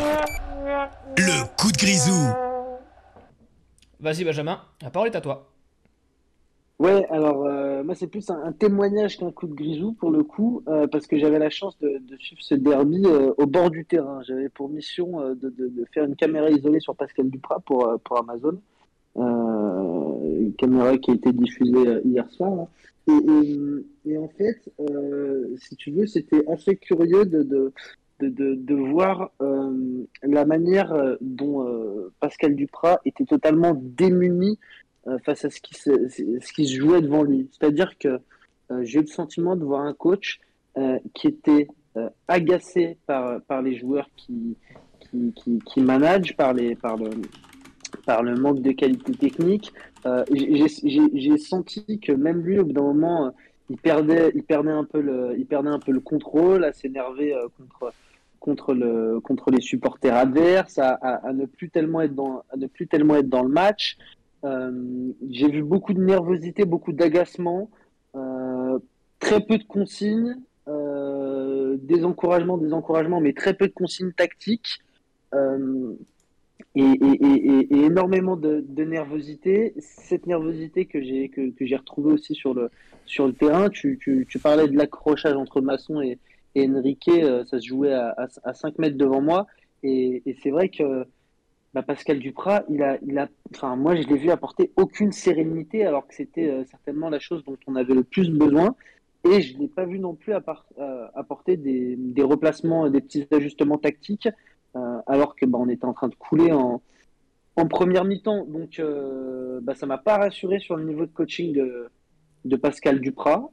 [1.18, 2.28] le coup de grisou.
[3.99, 5.55] Vas-y Benjamin, la parole est à toi.
[6.79, 10.62] Ouais, alors euh, moi c'est plus un, témoignage qu'un coup de grisou pour le coup,
[10.68, 14.22] euh, parce que j'avais la chance de, suivre ce derby euh, au bord du terrain.
[14.24, 15.55] J'avais pour mission de,
[15.95, 18.61] faire une caméra isolée sur Pascal Duprat pour, pour Amazon,
[19.16, 22.66] une caméra qui a été diffusée hier soir.
[23.09, 24.61] Et, en fait,
[25.57, 27.72] si tu veux, c'était assez curieux de,
[28.20, 29.31] de, voir
[30.22, 31.64] la manière dont
[32.20, 34.61] Pascal Duprat était totalement démuni euh,
[35.24, 37.48] face à ce qui, se, jouait devant lui.
[37.52, 38.20] C'est-à-dire que
[38.70, 40.40] euh, j'ai eu le sentiment de voir un coach
[40.76, 41.68] euh, qui était
[42.28, 44.54] agacé par, les joueurs qui,
[45.64, 49.72] qui, managent, par, le, manque de qualité technique.
[50.04, 53.32] j'ai senti que même lui, au bout d'un moment,
[53.70, 57.94] il perdait, un peu le, contrôle, à s'énerver contre,
[58.40, 63.96] contre le, contre les supporters adverses, à ne plus tellement être dans le match.
[64.45, 67.70] Euh, j'ai vu beaucoup de nervosité, beaucoup d'agacement,
[68.14, 68.78] euh,
[69.18, 70.37] très peu de consignes,
[70.68, 74.80] euh, des encouragements, des encouragements, mais très peu de consignes tactiques.
[76.74, 79.74] Et, énormément de, nervosité.
[79.78, 82.70] Cette nervosité que j'ai que, j'ai retrouvée aussi sur le
[83.07, 83.68] sur le terrain.
[83.70, 86.18] Tu, parlais de l'accrochage entre Masson et,
[86.59, 87.11] Enrique,
[87.51, 88.14] ça se jouait à,
[88.45, 89.47] à, 5 mètres devant moi.
[89.82, 91.07] Et, c'est vrai que
[91.77, 93.29] bah, Pascal Duprat, il a, il
[93.77, 97.59] moi, je l'ai vu apporter aucune sérénité, alors que c'était euh, certainement la chose dont
[97.66, 98.74] on avait le plus besoin.
[99.31, 103.27] Et je ne l'ai pas vu non plus euh, apporter des, des, replacements, des petits
[103.31, 104.31] ajustements tactiques,
[104.74, 106.81] euh, alors que bah, on était en train de couler en,
[107.68, 108.47] première mi-temps.
[108.47, 108.81] Donc,
[109.61, 111.91] bah, ça m'a pas rassuré sur le niveau de coaching de,
[112.47, 113.51] de Pascal Duprat.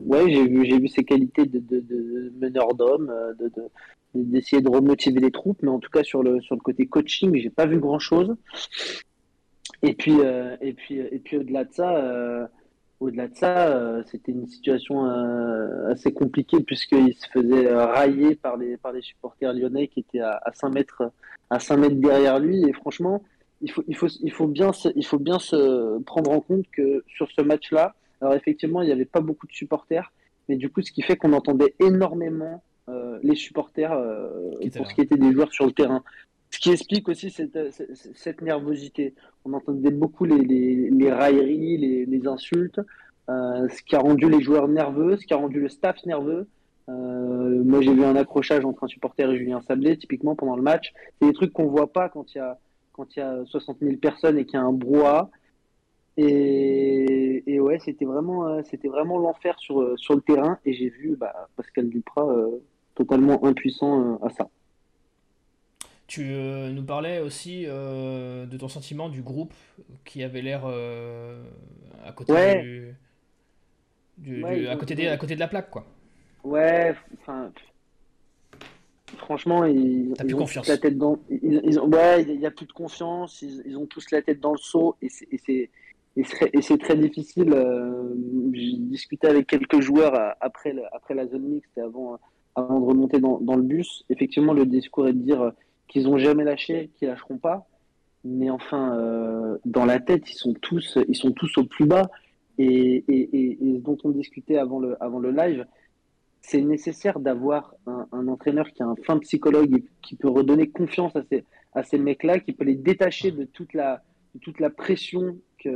[0.00, 3.50] Ouais, j'ai vu, j'ai vu ses qualités de, meneur d'homme, de,
[4.14, 7.34] d'essayer de remotiver les troupes, mais en tout cas sur le sur le côté coaching,
[7.36, 8.36] j'ai pas vu grand chose.
[9.82, 12.46] Et puis euh, et puis et puis au-delà de ça, euh,
[12.98, 15.04] au-delà de ça, euh, c'était une situation
[15.88, 20.40] assez compliquée puisqu'il se faisait railler par les par les supporters lyonnais qui étaient à,
[20.44, 21.12] à 5 mètres
[21.50, 22.64] à 5 mètres derrière lui.
[22.68, 23.22] Et franchement,
[23.62, 27.04] il faut il faut il faut bien il faut bien se prendre en compte que
[27.06, 30.12] sur ce match-là, alors effectivement, il n'y avait pas beaucoup de supporters,
[30.48, 34.94] mais du coup, ce qui fait qu'on entendait énormément euh, les supporters euh, pour ce
[34.94, 36.02] qui était des joueurs sur le terrain.
[36.50, 37.56] Ce qui explique aussi cette,
[37.94, 39.14] cette, nervosité.
[39.44, 40.38] On entendait beaucoup les,
[40.90, 42.80] les, railleries, les, insultes,
[43.28, 46.48] euh, ce qui a rendu les joueurs nerveux, ce qui a rendu le staff nerveux.
[46.88, 50.92] moi, j'ai vu un accrochage entre un supporter et Julien Sablé, typiquement pendant le match.
[51.20, 52.58] C'est des trucs qu'on voit pas quand il y a
[52.92, 55.30] quand il y a 60 000 personnes et qu'il y a un brouhaha.
[56.22, 60.58] Et, et ouais, c'était vraiment, c'était vraiment l'enfer sur, sur le terrain.
[60.64, 62.26] Et j'ai vu bah, Pascal Duprat
[62.94, 64.48] totalement impuissant euh, à ça.
[66.06, 69.54] Tu euh, nous parlais aussi euh, de ton sentiment du groupe
[70.04, 72.94] qui avait l'air à côté
[74.18, 75.86] du, à côté des, à côté de la plaque quoi.
[76.44, 77.50] Ouais, enfin
[79.16, 80.68] franchement ils, plus confiance.
[80.68, 84.10] la tête dans ils, ont, ouais, il y a plus de confiance, ils, ont tous
[84.10, 85.70] la tête dans le seau et c'est
[86.16, 87.54] et c'est très difficile.
[88.52, 92.18] J'ai discuté avec quelques joueurs après, après la zone mixte et avant,
[92.56, 95.52] avant de remonter dans, dans, le bus, effectivement, le discours est de dire
[95.88, 97.66] qu'ils n'ont jamais lâché, qu'ils lâcheront pas.
[98.24, 102.10] Mais enfin, euh, dans la tête, ils sont tous, ils sont tous au plus bas.
[102.58, 105.64] Et, et, dont on discutait avant le, avant le live,
[106.42, 110.68] c'est nécessaire d'avoir un, un, entraîneur qui a un fin psychologue et qui peut redonner
[110.68, 114.02] confiance à ces, à ces mecs-là, qui peut les détacher de toute la,
[114.34, 115.72] de toute la pression qu'il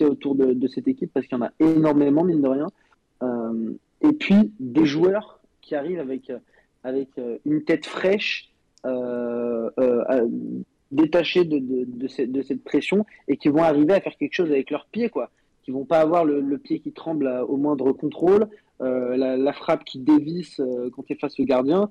[0.00, 2.66] y a autour de, cette équipe, parce qu'il y en a énormément, mine de rien.
[3.22, 6.38] Euh, et puis, des joueurs qui arrivent avec euh,
[6.84, 7.10] avec
[7.46, 8.50] une tête fraîche,
[10.90, 15.08] détachée de, cette, pression, et qui vont arriver à faire quelque chose avec leurs pieds,
[15.08, 15.30] quoi.
[15.62, 18.48] Qui vont pas avoir le, pied qui tremble au moindre contrôle,
[18.80, 20.60] la, frappe qui dévisse
[20.92, 21.88] quand tu es face au gardien.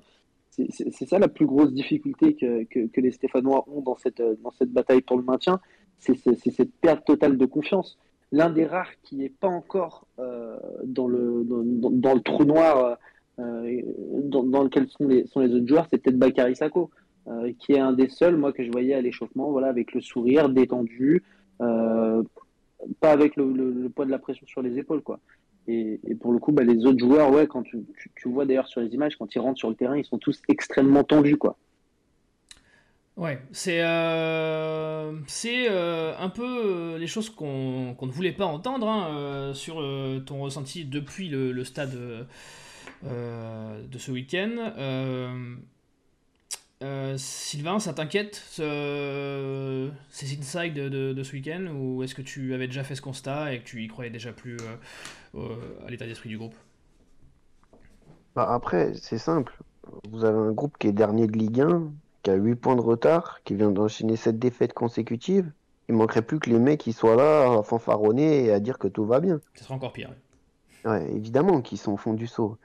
[0.50, 4.70] C'est ça la plus grosse difficulté que, que, les Stéphanois ont dans cette, dans cette
[4.70, 5.58] bataille pour le maintien,
[6.02, 7.98] c'est cette perte totale de confiance.
[8.32, 12.96] L'un des rares qui n'est pas encore euh, dans, le, dans, le trou noir
[13.38, 13.82] euh,
[14.24, 16.90] dans, lequel sont les, sont les autres joueurs, c'est peut-être Bakary Sako,
[17.28, 20.00] euh, qui est un des seuls, moi, que je voyais à l'échauffement, voilà, avec le
[20.00, 21.22] sourire, détendu,
[21.58, 25.20] pas avec le, poids de la pression sur les épaules, quoi.
[25.68, 27.84] Et, pour le coup, bah, les autres joueurs, ouais, quand tu,
[28.16, 30.42] tu, vois d'ailleurs sur les images, quand ils rentrent sur le terrain, ils sont tous
[30.48, 31.56] extrêmement tendus, quoi.
[33.18, 35.12] Ouais, c'est euh,
[35.44, 39.74] euh, un peu euh, les choses qu'on ne voulait pas entendre hein, sur
[40.24, 41.94] ton ressenti depuis le, stade
[43.02, 44.72] de ce week-end.
[47.18, 48.62] Sylvain, ça t'inquiète ces
[50.38, 53.60] insights de, de, ce week-end ou est-ce que tu avais déjà fait ce constat et
[53.60, 54.56] que tu y croyais déjà plus
[55.36, 56.56] à l'état d'esprit du groupe?
[58.34, 59.54] Bah Après, c'est simple.
[60.08, 61.92] Vous avez un groupe qui est dernier de Ligue 1,
[62.22, 65.50] qui a 8 points de retard, qui vient d'enchaîner 7 défaites consécutives.
[65.88, 68.88] Il manquerait plus que les mecs qui soient là à fanfaronner et à dire que
[68.88, 69.40] tout va bien.
[69.54, 70.10] Ce serait encore pire.
[70.84, 72.56] Ouais, évidemment qu'ils sont au fond du saut.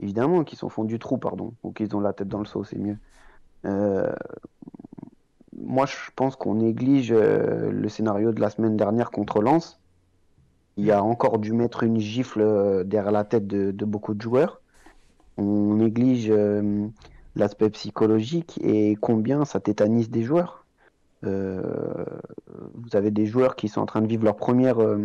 [0.00, 1.54] Évidemment qu'ils sont au fond du trou, pardon.
[1.62, 2.98] Ou qu'ils ont la tête dans le saut, c'est mieux.
[3.64, 4.12] Euh,
[5.58, 9.80] moi, je pense qu'on néglige euh, le scénario de la semaine dernière contre Lens.
[10.76, 14.60] Il a encore dû mettre une gifle euh, derrière la tête de, beaucoup de joueurs.
[15.38, 16.32] On néglige
[17.36, 20.64] l'aspect psychologique et combien ça tétanise des joueurs.
[21.24, 22.04] Euh,
[22.74, 24.98] vous avez des joueurs qui sont en train de vivre leur première, euh,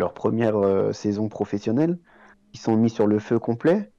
[0.00, 1.98] euh, saison professionnelle,
[2.52, 3.92] qui sont mis sur le feu complet,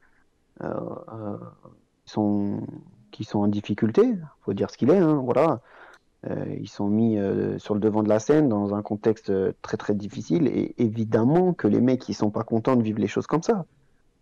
[3.11, 5.61] qui sont en difficulté, faut dire ce qu'il est, hein, voilà.
[6.59, 7.17] ils sont mis
[7.59, 11.67] sur le devant de la scène dans un contexte très très difficile et évidemment que
[11.67, 13.65] les mecs ils sont pas contents de vivre les choses comme ça.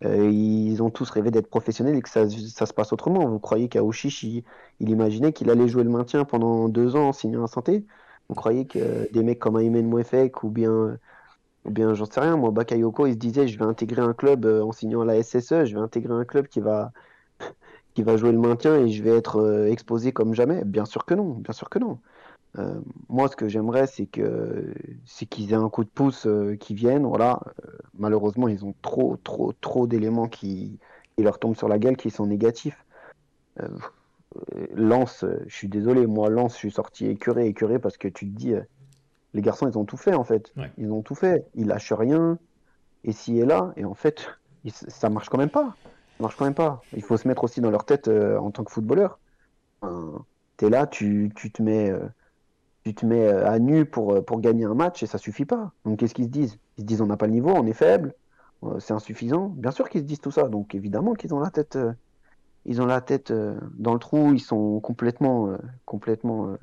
[0.04, 3.26] Euh, ils ont tous rêvé d'être professionnels et que ça, se passe autrement.
[3.28, 4.44] Vous croyez qu'Aouchiche, il,
[4.80, 7.84] il, imaginait qu'il allait jouer le maintien pendant deux ans en signant un santé?
[8.28, 10.98] Vous croyez que des mecs comme Aymen Mouefek ou bien,
[11.64, 14.46] ou bien j'en sais rien, moi, Bakayoko, il se disait je vais intégrer un club
[14.46, 16.92] euh, en signant la SSE, je vais intégrer un club qui va,
[17.94, 20.64] qui va jouer le maintien et je vais être euh, exposé comme jamais?
[20.64, 22.00] Bien sûr que non, bien sûr que non.
[22.56, 24.74] Euh, moi, ce que j'aimerais, c'est que
[25.04, 27.04] c'est qu'ils aient un coup de pouce euh, qui vienne.
[27.06, 27.40] Voilà.
[27.64, 30.78] Euh, malheureusement, ils ont trop, trop, trop d'éléments qui,
[31.18, 32.84] leur tombent sur la gueule, qui sont négatifs.
[34.72, 38.36] Lance, je suis désolé, moi, Lance, je suis sorti écœuré, écœuré, parce que tu te
[38.36, 38.54] dis,
[39.34, 40.52] les garçons, ils ont tout fait, en fait.
[40.76, 41.44] Ils ont tout fait.
[41.56, 42.38] Ils lâchent rien.
[43.02, 44.28] Et s'il est là, et en fait,
[44.68, 45.74] ça marche quand même pas.
[45.82, 46.82] Ça marche quand même pas.
[46.92, 49.18] Il faut se mettre aussi dans leur tête en tant que footballeur.
[49.82, 51.92] tu es là, tu, tu te mets
[52.88, 55.44] tu te mets euh, à nu pour, euh, pour gagner un match et ça suffit
[55.44, 55.72] pas.
[55.84, 56.58] Donc qu'est-ce qu'ils se disent?
[56.78, 58.14] Ils se disent on n'a pas le niveau, on est faible,
[58.64, 59.48] euh, c'est insuffisant.
[59.48, 60.48] Bien sûr qu'ils se disent tout ça.
[60.48, 61.78] Donc évidemment qu'ils ont la tête,
[62.64, 63.32] ils ont la tête
[63.74, 65.50] dans le trou, ils sont complètement,
[65.84, 66.56] complètement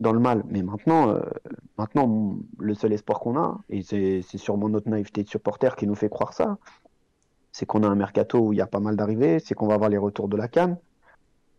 [0.00, 0.42] dans le mal.
[0.48, 1.20] Mais maintenant,
[1.78, 5.94] maintenant le seul espoir qu'on a, et c'est sûrement notre naïveté de supporter qui nous
[5.94, 6.58] fait croire ça,
[7.52, 9.74] c'est qu'on a un mercato où il y a pas mal d'arrivées, c'est qu'on va
[9.74, 10.76] avoir les retours de la canne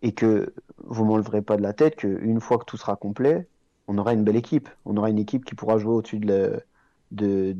[0.02, 3.48] et que vous m'enleverez pas de la tête qu'une fois que tout sera complet,
[3.88, 4.70] on aura une belle équipe.
[4.86, 6.60] On aura une équipe qui pourra jouer au-dessus de,
[7.12, 7.56] de,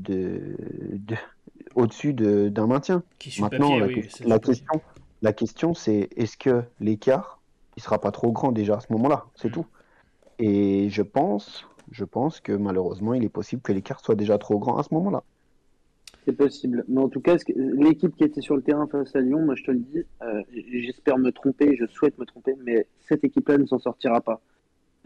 [1.76, 3.04] au-dessus d'un maintien.
[3.40, 3.78] Maintenant,
[4.26, 4.82] la, question,
[5.22, 7.40] la question, c'est est-ce que l'écart,
[7.78, 9.26] il sera pas trop grand déjà à ce moment-là?
[9.36, 9.66] C'est tout.
[10.40, 14.60] Et je pense, je pense que malheureusement, il est possible que l'écart soit déjà trop
[14.60, 15.24] grand à ce moment-là.
[16.26, 16.84] C'est possible.
[16.88, 19.64] Mais en tout cas, l'équipe qui était sur le terrain face à Lyon, moi je
[19.64, 23.66] te le dis, euh, j'espère me tromper, je souhaite me tromper, mais cette équipe-là ne
[23.68, 24.42] s'en sortira pas.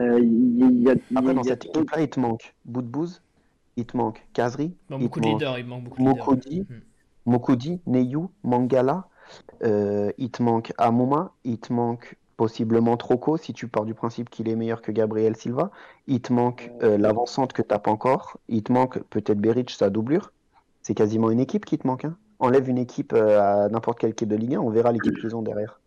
[0.02, 3.22] Euh, y a, Après, dans cette équipe-là, il te manque Boudbouz,
[3.76, 6.82] il te manque Kazri, il, beaucoup de leaders, il manque beaucoup Mokudi, hmm.
[7.26, 9.08] Mokudi, Neyu, Mangala,
[9.64, 14.30] euh, il te manque Amouma, il te manque possiblement Troco si tu pars du principe
[14.30, 15.72] qu'il est meilleur que Gabriel Silva,
[16.08, 19.70] il te manque euh, l'avancante que tu n'as pas encore, il te manque peut-être Beric,
[19.70, 20.32] sa doublure.
[20.82, 22.06] C'est quasiment une équipe qui te manque.
[22.06, 22.16] Hein.
[22.40, 25.42] Enlève une équipe à n'importe quelle équipe de Ligue 1, on verra l'équipe qu'ils ont
[25.42, 25.79] derrière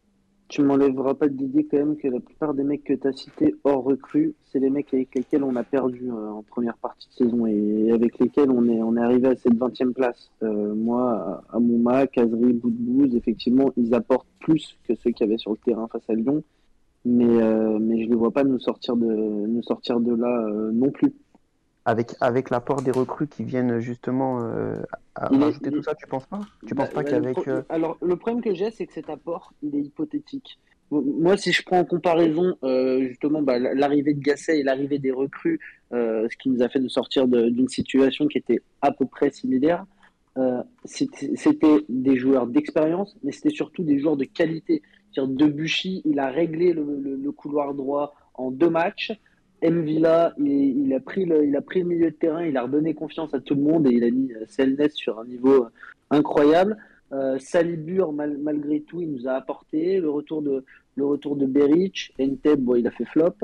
[0.52, 3.54] tu m'enlèveras pas d'idée quand même que la plupart des mecs que tu as cités
[3.64, 7.24] hors recrue, c'est les mecs avec lesquels on a perdu euh, en première partie de
[7.24, 10.30] saison et avec lesquels on est, on est arrivé à cette 20e place.
[10.42, 15.56] Euh, moi, Amouma, Kazri, Boudbouz, effectivement, ils apportent plus que ceux qui avaient sur le
[15.56, 16.44] terrain face à Lyon,
[17.06, 20.50] mais, euh, mais je ne les vois pas nous sortir de, nous sortir de là
[20.70, 21.14] non plus.
[21.84, 24.74] Avec, avec l'apport des recrues qui viennent justement euh,
[25.30, 26.40] il- tout ça, tu penses pas?
[26.66, 27.48] Tu penses Bah, pas bah, qu'avec.
[27.48, 30.58] euh, Alors, le problème que j'ai, c'est que cet apport, il est hypothétique.
[30.90, 35.10] Moi, si je prends en comparaison euh, justement bah, l'arrivée de Gasset et l'arrivée des
[35.10, 35.58] recrues,
[35.94, 39.30] euh, ce qui nous a fait de sortir d'une situation qui était à peu près
[39.30, 39.86] similaire,
[40.84, 44.82] c'était c'était des joueurs d'expérience, mais c'était surtout des joueurs de qualité.
[45.12, 49.12] C'est-à-dire Debuchy, il a réglé le, le- le couloir droit en deux matchs.
[49.70, 52.62] Mvilla, il, il a pris le, il a pris le milieu de terrain, il a
[52.62, 55.64] redonné confiance à tout le monde et il a mis euh, Selnes sur un niveau
[55.64, 55.68] euh,
[56.10, 56.76] incroyable.
[57.12, 60.64] Euh, Salibur, mal- malgré tout, il nous a apporté le retour de
[60.96, 62.12] le retour de Beric.
[62.20, 63.34] Enteb, bon, il a fait flop.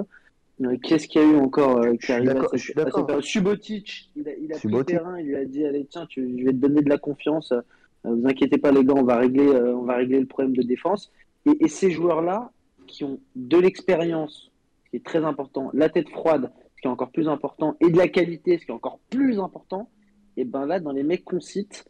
[0.83, 4.29] Qu'est-ce qu'il y a eu encore euh, qui arrive à cette- à cette Subotic, il
[4.29, 6.51] a, il a pris le terrain, il lui a dit allez tiens, tu- je vais
[6.53, 7.53] te donner de la confiance.
[7.53, 7.61] Euh,
[8.05, 11.13] vous inquiétez pas les gars, on va régler, on va régler le problème de défense.
[11.47, 12.51] Et, et ces joueurs-là,
[12.87, 14.51] qui ont de l'expérience,
[14.89, 17.91] ce qui est très important, la tête froide, ce qui est encore plus important, et
[17.91, 19.91] de la qualité, ce qui est encore plus important,
[20.37, 21.85] et ben là, dans les mecs qu'on cite,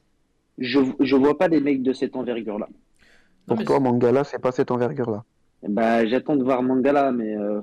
[0.58, 2.68] je je vois pas des mecs de cette envergure-là.
[3.46, 5.24] Pour toi, Mangala, c'est pas cette envergure-là.
[5.66, 7.60] Ben, j'attends de voir Mangala, mais euh,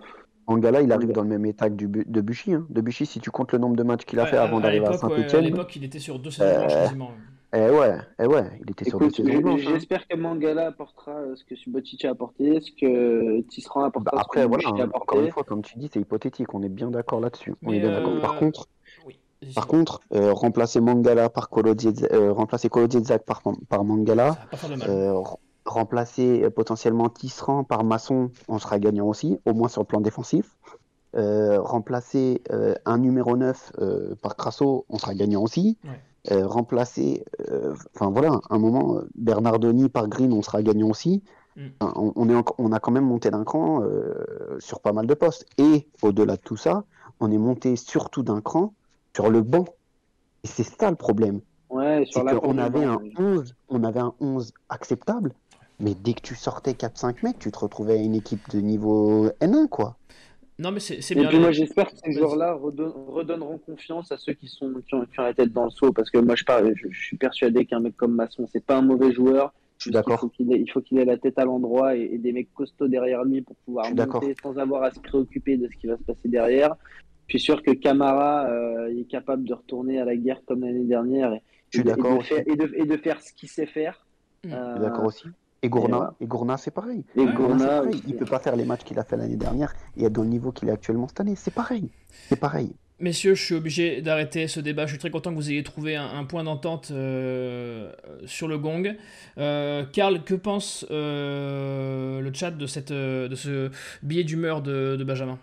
[0.48, 2.54] Mangala, il arrive dans le même état que du, Bu- Debuchy.
[2.54, 2.66] Hein.
[2.70, 4.90] Debuchy, si tu comptes le nombre de matchs qu'il a Ouais, fait avant d'arriver à
[4.92, 7.12] ouais, à Saint-Etienne, l'époque, il était sur deux saisons Euh, blanches quasiment.
[7.56, 9.62] Eh ouais, eh ouais, il était sur écoute, blanches.
[9.66, 9.70] hein.
[9.74, 14.22] j'espère que Mangala apportera euh, ce que Subotic a apporté, ce que Tisserand Bah, apportera,
[14.22, 16.54] après, ce que voilà, hein, encore une fois, comme tu dis, c'est hypothétique.
[16.54, 17.56] On est bien d'accord là-dessus.
[17.64, 18.14] On est bien d'accord.
[18.14, 18.68] euh, Par contre,
[19.06, 19.20] Oui.
[19.54, 22.70] par contre euh, remplacer Mangala par Kolodiedze- euh, remplacer
[23.26, 24.38] par, par Mangala,
[24.88, 25.22] euh,
[25.66, 30.58] remplacer potentiellement Tisserand par Masson, on sera gagnant aussi, au moins sur le plan défensif.
[31.16, 35.78] Euh, remplacer euh, un numéro 9 euh, par Crasso, on sera gagnant aussi.
[35.86, 36.02] Ouais.
[36.32, 41.24] Euh, remplacer, euh, enfin voilà, un moment, euh, Bernardoni par Green, on sera gagnant aussi.
[41.56, 41.68] Mm.
[41.82, 45.14] On, on est on a quand même monté d'un cran euh, sur pas mal de
[45.14, 45.46] postes.
[45.60, 46.84] Et au-delà de tout ça,
[47.20, 48.74] on est monté surtout d'un cran
[49.16, 49.66] sur le banc.
[50.44, 51.42] Et c'est ça le problème.
[51.70, 53.14] Ouais, sur la du avait un oui.
[53.18, 55.34] 11, on avait un 11 acceptable,
[55.80, 59.28] mais dès que tu sortais 4-5 mecs, tu te retrouvais à une équipe de niveau
[59.42, 59.98] N1, quoi.
[60.58, 61.28] Non, mais c'est c'est Et bien.
[61.30, 65.06] puis moi j'espère que ces joueurs-là redon- redonneront confiance à ceux qui sont qui ont,
[65.06, 67.18] qui ont la tête dans le seau parce que moi je, parle, je, je suis
[67.18, 69.54] persuadé qu'un mec comme Masson c'est pas un mauvais joueur.
[69.78, 70.22] Je suis Il d'accord.
[70.22, 72.54] faut qu'il ait, il faut qu'il ait la tête à l'endroit et, et des mecs
[72.54, 75.98] costauds derrière lui pour pouvoir monter sans avoir à se préoccuper de ce qui va
[75.98, 76.76] se passer derrière.
[77.28, 80.86] Je suis sûr que Camara euh, est capable de retourner à la guerre comme l'année
[80.86, 81.42] dernière et,
[81.72, 83.50] Je suis et de- et d'accord de faire, et, de, et de faire ce qu'il
[83.50, 84.06] sait faire.
[84.46, 84.50] Mm.
[84.52, 85.26] Je Euh, suis d'accord aussi.
[85.66, 86.14] Et Gourna, et voilà.
[86.22, 87.04] et Gourna, c'est pareil.
[87.16, 88.04] Et Gourna, pareil.
[88.08, 90.30] Il peut pas faire les matchs qu'il a fait l'année dernière et être dans le
[90.30, 91.36] niveau qu'il est actuellement cette année.
[91.36, 91.90] C'est pareil.
[92.30, 92.72] C'est pareil.
[92.98, 94.86] Messieurs, je suis obligé d'arrêter ce débat.
[94.86, 97.92] Je suis très content que vous ayez trouvé un, un point d'entente euh,
[98.26, 98.96] sur le gong.
[99.38, 103.70] Euh, Karl, que pense euh, le chat de, cette, euh, de ce
[104.02, 105.38] billet d'humeur de, de Benjamin?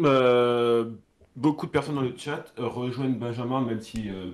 [0.00, 0.90] Euh,
[1.34, 4.30] beaucoup de personnes dans le chat rejoignent Benjamin, même si euh,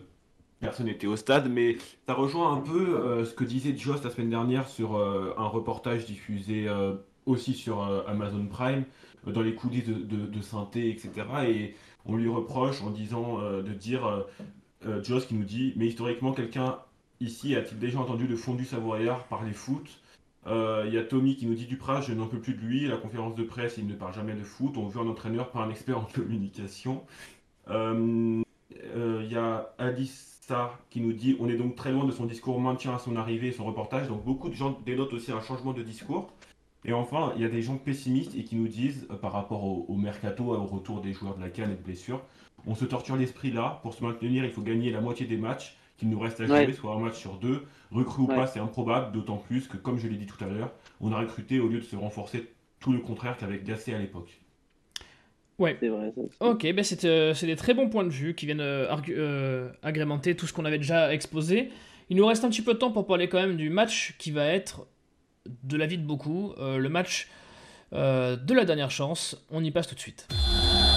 [0.60, 1.76] personne n'était au stade, mais
[2.06, 5.46] ça rejoint un peu euh, ce que disait Joss la semaine dernière sur euh, un
[5.46, 6.94] reportage diffusé euh,
[7.26, 8.84] aussi sur Amazon Prime,
[9.26, 11.10] dans les coulisses de, de, de synthé, etc.
[11.48, 14.24] Et on lui reproche en disant de dire,
[15.02, 16.78] Joss qui nous dit, mais historiquement, quelqu'un
[17.18, 19.88] ici a-t-il déjà entendu le fondu savoyard parler foot?
[20.46, 22.86] Il y a Tommy qui nous dit Duprat, je n'en peux plus de lui.
[22.86, 24.76] La conférence de presse, il ne parle jamais de foot.
[24.76, 27.02] On veut un entraîneur, pas un expert en communication.
[27.68, 28.44] Il
[29.28, 29.74] y a
[30.90, 33.48] Qui nous dit On est donc très loin de son discours maintien à son arrivée
[33.48, 34.08] et son reportage.
[34.08, 36.30] Donc beaucoup de gens dénotent aussi un changement de discours.
[36.84, 39.64] Et enfin, il y a des gens pessimistes et qui nous disent, euh, par rapport
[39.64, 42.20] au, au mercato, au retour des joueurs de la canne et de blessures,
[42.64, 43.80] on se torture l'esprit là.
[43.82, 46.66] Pour se maintenir, il faut gagner la moitié des matchs qu'il nous reste à jouer,
[46.66, 46.72] Ouais.
[46.72, 47.64] soit un match sur deux.
[47.90, 48.36] Recrue ou Ouais.
[48.36, 50.70] pas, c'est improbable, d'autant plus que, comme je l'ai dit tout à l'heure,
[51.00, 54.40] on a recruté au lieu de se renforcer tout le contraire qu'avec Gasset à l'époque.
[55.58, 56.12] C'est vrai.
[56.14, 56.46] ça.
[56.46, 59.70] Ok, ben c'est euh, c'est des très bons points de vue qui viennent euh, euh,
[59.82, 61.70] agrémenter tout ce qu'on avait déjà exposé.
[62.08, 64.30] Il nous reste un petit peu de temps pour parler quand même du match qui
[64.30, 64.86] va être,
[65.64, 67.28] de l'avis de beaucoup, euh, le match
[67.92, 69.36] euh, de la dernière chance.
[69.50, 70.28] On y passe tout de suite.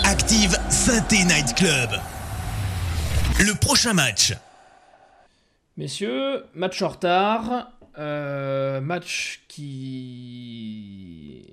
[0.05, 1.89] Active Synthé Night Club.
[3.39, 4.33] Le prochain match.
[5.77, 11.45] Messieurs, match en retard, euh, match qui,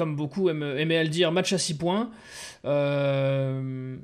[0.00, 2.10] comme beaucoup aimaient à le dire, match à 6 points.
[2.64, 3.96] Euh,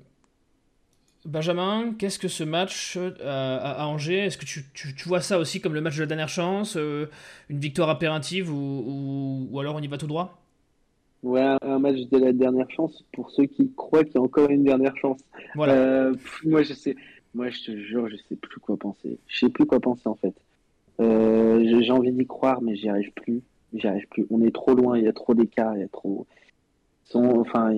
[1.24, 5.38] Benjamin, qu'est-ce que ce match à, à Angers Est-ce que tu, tu- tu vois ça
[5.38, 7.07] aussi comme le match de la dernière chance, euh,
[7.49, 8.55] une victoire impérative ou,
[8.86, 10.38] ou- ou alors on y va tout droit?
[11.22, 14.51] Ouais, un- match de la dernière chance pour ceux qui croient qu'il y a encore
[14.51, 15.20] une dernière chance.
[15.55, 15.72] Voilà.
[15.72, 16.94] Euh, pff, moi, je sais,
[17.34, 19.18] moi, je te jure, je sais plus quoi penser.
[19.26, 20.34] Je sais plus quoi penser en fait.
[21.01, 23.42] Euh, j'ai envie d'y croire, mais j'y arrive plus.
[23.74, 24.26] J'y arrive plus.
[24.30, 24.96] On est trop loin.
[24.98, 25.74] Il y a trop d'écart.
[25.76, 26.26] Il y a trop.
[27.04, 27.72] Son- enfin,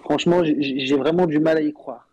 [0.00, 2.08] franchement, j'ai vraiment du mal à y croire.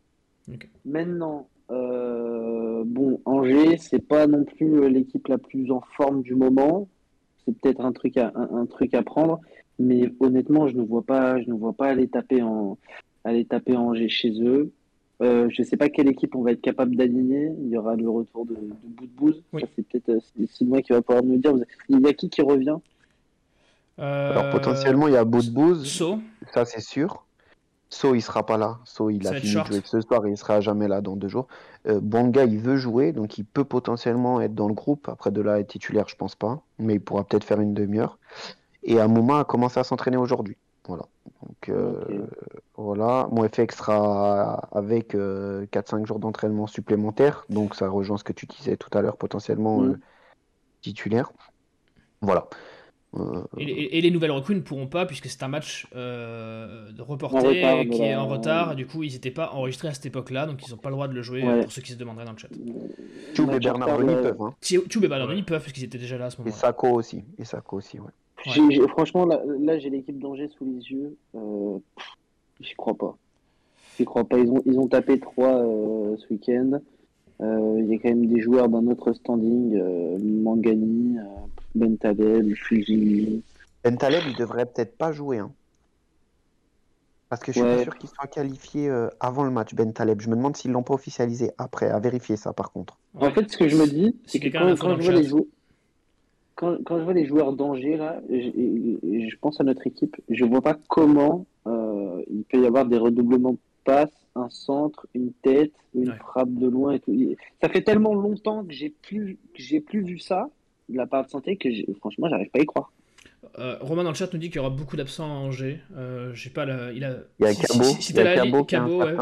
[0.86, 6.88] Maintenant, euh, bon, Angers, c'est pas non plus l'équipe la plus en forme du moment.
[7.46, 9.40] C'est peut-être un truc à un, un truc à prendre,
[9.78, 12.78] mais honnêtement, je ne vois pas, je ne vois pas aller taper en
[13.24, 14.72] aller taper Angers chez eux.
[15.22, 17.52] Euh, je ne sais pas quelle équipe on va être capable d'aligner.
[17.62, 19.08] Il y aura le retour de, de.
[19.22, 19.44] Oui.
[19.54, 21.54] Ça, C'est peut-être euh, Sylvain qui va pouvoir nous dire.
[21.90, 22.78] Il y a qui qui revient?
[23.98, 26.20] Alors Euh, potentiellement, il y a Boudbouz, So,
[26.54, 27.26] ça c'est sûr.
[27.90, 28.80] So, il sera pas là.
[28.84, 31.28] So, il a fini de jouer ce soir et il sera jamais là dans deux
[31.30, 31.48] jours.
[31.88, 35.08] Euh, Bonga, il veut jouer, donc il peut potentiellement être dans le groupe.
[35.08, 38.18] Après de là, être titulaire, je pense pas, mais il pourra peut-être faire une demi-heure.
[38.84, 40.58] Et Amouma a commencé à s'entraîner aujourd'hui.
[40.88, 41.04] Voilà.
[41.42, 42.28] Donc euh,
[42.76, 43.28] voilà.
[43.32, 48.78] Moefex sera avec euh, 4-5 jours d'entraînement supplémentaires, donc ça rejoint ce que tu disais
[48.78, 49.92] tout à l'heure, potentiellement Mhm.
[49.92, 50.00] euh,
[50.82, 51.32] titulaire.
[52.22, 52.48] Voilà.
[53.18, 56.88] Euh, et, et- et les nouvelles recrues ne pourront pas, puisque c'est un match euh,
[57.00, 58.74] reporté retard qui est en retard.
[58.74, 60.96] et Du coup, ils n'étaient pas enregistrés à cette époque-là, donc ils n'ont pas le
[60.96, 61.62] droit de le jouer Ouais.
[61.62, 62.50] pour ceux qui se demanderaient dans le chat.
[63.34, 64.22] Tchoub et Match en Bernard retard, Denis là.
[64.22, 64.42] peuvent.
[64.42, 64.54] Hein.
[64.62, 65.34] Tchoub et Bernard Ouais.
[65.34, 66.56] Denis peuvent, parce qu'ils étaient déjà là à ce Et moment-là.
[66.58, 67.24] Sako aussi.
[67.40, 68.12] Et Sako aussi, ouais.
[68.90, 71.16] Franchement, là, là, j'ai l'équipe d'Angers sous les yeux.
[71.36, 71.78] Euh,
[72.62, 73.18] J'y crois pas.
[73.98, 74.38] J'y crois pas.
[74.40, 75.52] Ils ont, ils ont tapé 3
[76.18, 76.80] ce week-end.
[77.42, 79.76] Euh, Il y a quand même des joueurs d'un autre standing.
[79.76, 80.18] euh,
[81.76, 83.44] Euh, Bentaleb, Fujimi.
[83.84, 85.40] Bentaleb, il devrait peut-être pas jouer.
[85.40, 85.52] Hein.
[87.30, 87.78] Parce que je suis Ouais.
[87.78, 90.22] pas sûr qu'il soit qualifié euh, avant le match, Bentaleb.
[90.22, 92.98] Je me demande s'ils l'ont pas officialisé après, à vérifier ça par contre.
[93.16, 93.28] Ouais.
[93.28, 95.46] En fait, ce que je me dis, c'est que quand, je vois les joueurs,
[96.56, 100.62] quand, quand je vois les joueurs d'Angers là, je pense à notre équipe, je vois
[100.62, 105.74] pas comment euh, il peut y avoir des redoublements de passes, un centre, une tête,
[105.94, 106.18] une Ouais.
[106.18, 107.14] frappe de loin et tout.
[107.62, 110.50] Ça fait tellement longtemps que j'ai plus, que j'ai plus vu ça
[110.90, 111.70] de la part de santé que
[112.00, 112.92] franchement, j'arrive pas à y croire.
[113.60, 115.80] Euh, Romain dans le chat nous dit qu'il y aura beaucoup d'absents à Angers.
[115.96, 117.18] Euh, j'ai pas la, il a.
[117.40, 119.16] Il y a si, Cabo, si- si t'as la, li- ouais.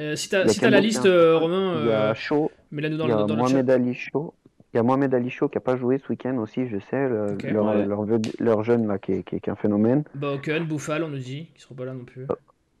[0.00, 1.36] Euh, si t'as si la est liste, euh.
[1.36, 3.42] Romain, Il y a euh, Chaud, mets-la nous dans, il y le, a dans le
[3.42, 3.48] chat.
[3.48, 4.34] Mohamed Ali Chaud.
[4.72, 7.08] Il y a Mohamed Ali Chaud qui a pas joué ce week-end aussi, je sais.
[7.08, 7.84] le- leur, Ouais.
[7.84, 8.06] leur,
[8.38, 10.04] leur jeune là qui est, qui est- qui est un phénomène.
[10.14, 12.26] Bauken, Bouffal, on nous dit, qui seront pas là non plus.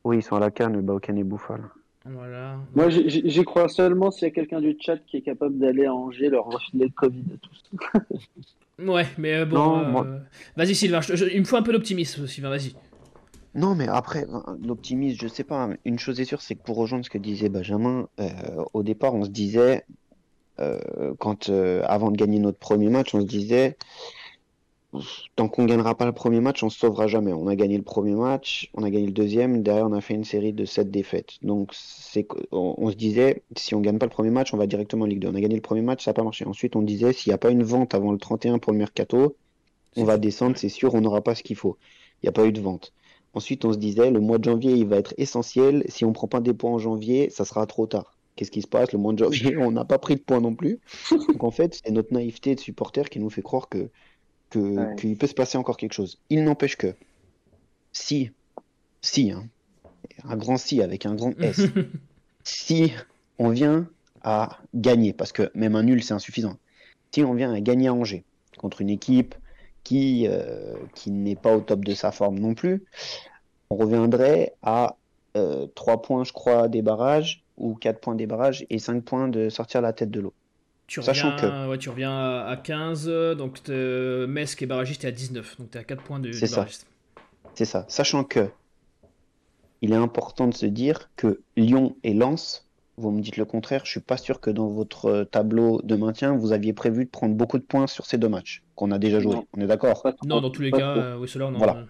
[0.04, 1.60] Oui, ils sont à la canne, Baoken et Bouffal.
[2.06, 2.58] Voilà.
[2.74, 5.94] Moi, j'y- crois seulement s'il y a quelqu'un du chat qui est capable d'aller à
[5.94, 7.62] Angers leur refiler le Covid à tous.
[8.78, 9.56] Ouais, mais euh, bon.
[9.56, 10.06] Non, euh, moi-
[10.56, 12.74] Vas-y, Sylvain, je- je- il me faut un peu d'optimisme, Sylvain, vas-y.
[13.54, 15.68] Non, mais après, euh, l'optimisme, je sais pas.
[15.84, 18.30] Une chose est sûre, c'est que pour rejoindre ce que disait Benjamin, euh,
[18.72, 19.84] au départ, on se disait,
[20.60, 20.78] euh,
[21.18, 23.76] quand, euh, avant de gagner notre premier match, on se disait,
[25.36, 27.32] tant qu'on gagnera pas le premier match, on se sauvera jamais.
[27.32, 30.14] On a gagné le premier match, on a gagné le deuxième, derrière, on a fait
[30.14, 31.34] une série de sept défaites.
[31.42, 34.66] Donc, c'est, on, on se disait, si on gagne pas le premier match, on va
[34.66, 35.28] directement en Ligue 2.
[35.28, 36.44] On a gagné le premier match, ça n'a pas marché.
[36.46, 39.36] Ensuite, on disait, s'il n'y a pas une vente avant le 31 pour le mercato,
[39.96, 41.76] on va descendre, c'est sûr, on n'aura pas ce qu'il faut.
[42.22, 42.92] Il n'y a pas eu de vente.
[43.34, 45.84] Ensuite, on se disait, le mois de janvier, il va être essentiel.
[45.88, 48.16] Si on prend pas des points en janvier, ça sera trop tard.
[48.36, 48.92] Qu'est-ce qui se passe?
[48.92, 50.80] Le mois de janvier, on n'a pas pris de points non plus.
[51.10, 53.90] Donc, en fait, c'est notre naïveté de supporter qui nous fait croire que,
[54.50, 54.96] que, Ouais.
[54.96, 56.18] qu'il peut se passer encore quelque chose.
[56.28, 56.94] Il n'empêche que,
[57.92, 58.30] si,
[59.00, 59.48] si, hein,
[60.24, 61.60] un grand si avec un grand S,
[62.44, 62.92] si
[63.38, 63.88] on vient
[64.22, 66.56] à gagner, parce que même un nul, c'est insuffisant.
[67.12, 68.24] Si on vient à gagner à Angers
[68.58, 69.34] contre une équipe
[69.82, 72.84] qui, euh, qui n'est pas au top de sa forme non plus,
[73.70, 74.96] on reviendrait à
[75.36, 79.28] euh, 3 points, je crois, des barrages, ou 4 points des barrages, et 5 points
[79.28, 80.34] de sortir la tête de l'eau.
[80.90, 83.06] Tu Sachant reviens, ouais, tu reviens à à 15,
[83.38, 86.32] donc t'es- Metz qui est barragiste est à 19, donc t'es à 4 points de,
[86.32, 86.66] C'est ça.
[87.54, 87.84] C'est ça.
[87.86, 88.50] Sachant que
[89.82, 93.82] il est important de se dire que Lyon et Lens, vous me dites le contraire,
[93.84, 97.10] je suis pas sûr que dans votre euh, tableau de maintien, vous aviez prévu de
[97.10, 99.36] prendre beaucoup de points sur ces deux matchs qu'on a déjà joués.
[99.36, 99.46] Non.
[99.56, 100.02] On est d'accord?
[100.26, 101.58] Non, dans tous les cas, euh, oui, cela, non.
[101.58, 101.84] Voilà.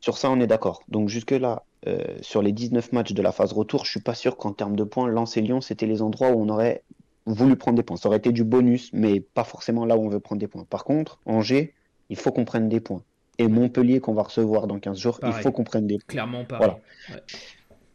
[0.00, 0.82] Sur ça, on est d'accord.
[0.88, 4.36] Donc jusque-là, euh, sur les 19 matchs de la phase retour, je suis pas sûr
[4.36, 6.82] qu'en termes de points, Lens et Lyon, c'était les endroits où on aurait
[7.26, 7.96] voulu prendre des points.
[7.96, 10.64] Ça aurait été du bonus, mais pas forcément là où on veut prendre des points.
[10.68, 11.74] Par contre, Angers,
[12.10, 13.02] il faut qu'on prenne des points.
[13.38, 15.36] Et Montpellier, qu'on va recevoir dans 15 jours, Pareil.
[15.38, 16.04] il faut qu'on prenne des points.
[16.06, 16.68] Clairement, pareil.
[17.08, 17.22] Voilà.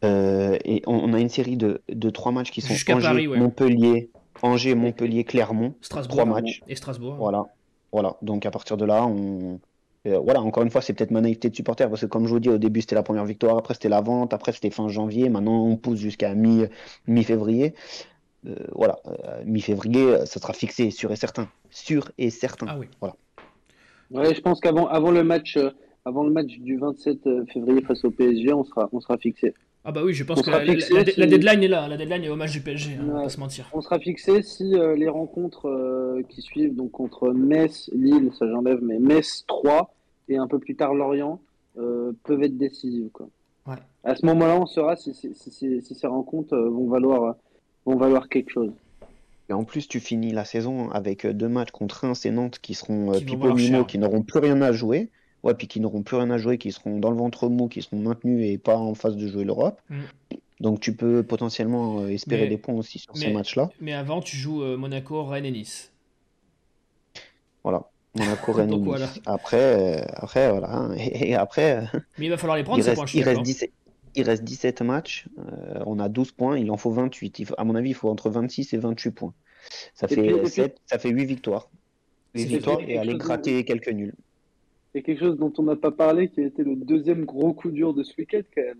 [0.04, 3.08] Euh, et on, on a une série de, de trois matchs qui sont Jusqu'à Angers,
[3.08, 3.38] Paris, ouais.
[3.38, 4.10] Montpellier,
[4.42, 5.74] Angers, Montpellier, Clermont.
[5.82, 6.16] Strasbourg.
[6.16, 6.60] Trois matchs.
[6.68, 7.16] Et Strasbourg.
[7.16, 7.44] Voilà.
[7.92, 8.16] Voilà.
[8.22, 9.60] Donc à partir de là, on.
[10.06, 12.30] euh, voilà, encore une fois, c'est peut-être ma naïveté de supporter, parce que comme je
[12.30, 14.88] vous dis, au début c'était la première victoire, après c'était la vente, après c'était fin
[14.88, 16.64] janvier, maintenant on pousse jusqu'à mi,
[17.06, 17.74] mi-février.
[18.46, 21.48] Euh, voilà, euh, mi-février, euh, ça sera fixé, sûr et certain.
[21.70, 22.66] Sûr et certain.
[22.68, 22.86] Ah oui.
[23.00, 23.14] Voilà.
[24.10, 25.70] Ouais, je pense qu'avant avant le match euh,
[26.04, 27.18] avant le match du 27
[27.52, 29.54] février face au PSG, on sera on sera fixé.
[29.84, 31.68] Ah bah oui, je pense On que la, la- fixé la- la si- deadline est
[31.68, 31.86] là.
[31.88, 33.70] La deadline est au match du PSG, hein, on va pas se mentir.
[33.72, 38.46] On sera fixé si euh, les rencontres euh, qui suivent donc contre Metz, Lille, ça
[38.48, 39.94] j'enlève, mais Metz 3
[40.28, 41.40] et un peu plus tard Lorient
[41.78, 43.28] euh, peuvent être décisives quoi.
[43.66, 43.76] Ouais.
[44.04, 47.36] À ce moment-là, on saura si, si, si, si- si ces rencontres euh, vont valoir,
[47.86, 48.72] vont valoir quelque chose.
[49.48, 52.58] Et en plus, tu finis la saison avec euh, deux matchs contre Reims et Nantes
[52.60, 53.86] qui seront euh, Qui vont pipo mimo, cher.
[53.86, 55.08] qui n'auront plus rien à jouer.
[55.42, 57.80] Ouais, puis qui n'auront plus rien à jouer, qui seront dans le ventre mou, qui
[57.82, 59.80] seront maintenus et pas en phase de jouer l'Europe.
[59.88, 60.00] Mm.
[60.60, 63.70] Donc tu peux potentiellement euh, espérer Mais- des points aussi sur ces matchs-là.
[63.80, 65.90] Mais avant, tu joues Monaco, Rennes et Nice.
[67.64, 67.88] Voilà.
[68.16, 68.84] Monaco, Rennes et Nice.
[68.84, 69.08] voilà.
[69.26, 69.56] Après,
[70.00, 70.70] euh, après, voilà.
[70.72, 70.94] hein.
[70.98, 71.84] Et, et après,
[72.18, 73.42] Mais il va falloir les prendre, ces points, je suis il reste d'accord.
[73.44, 73.70] 17,
[74.14, 75.26] il reste 17 matchs.
[75.38, 76.58] euh, on a 12 points.
[76.58, 77.38] Il en faut 28.
[77.38, 79.34] Il faut- à mon avis, il faut entre 26 et 28 points.
[79.94, 81.68] Ça Et fait, puis- et euh, puis- sept- ça fait 8 victoires.
[82.34, 84.14] 8 C'est victoires et aller gratter quelques nuls.
[84.94, 87.24] Il y a quelque chose dont on n'a pas parlé qui a été le deuxième
[87.24, 88.78] gros coup dur de ce week-end quand même.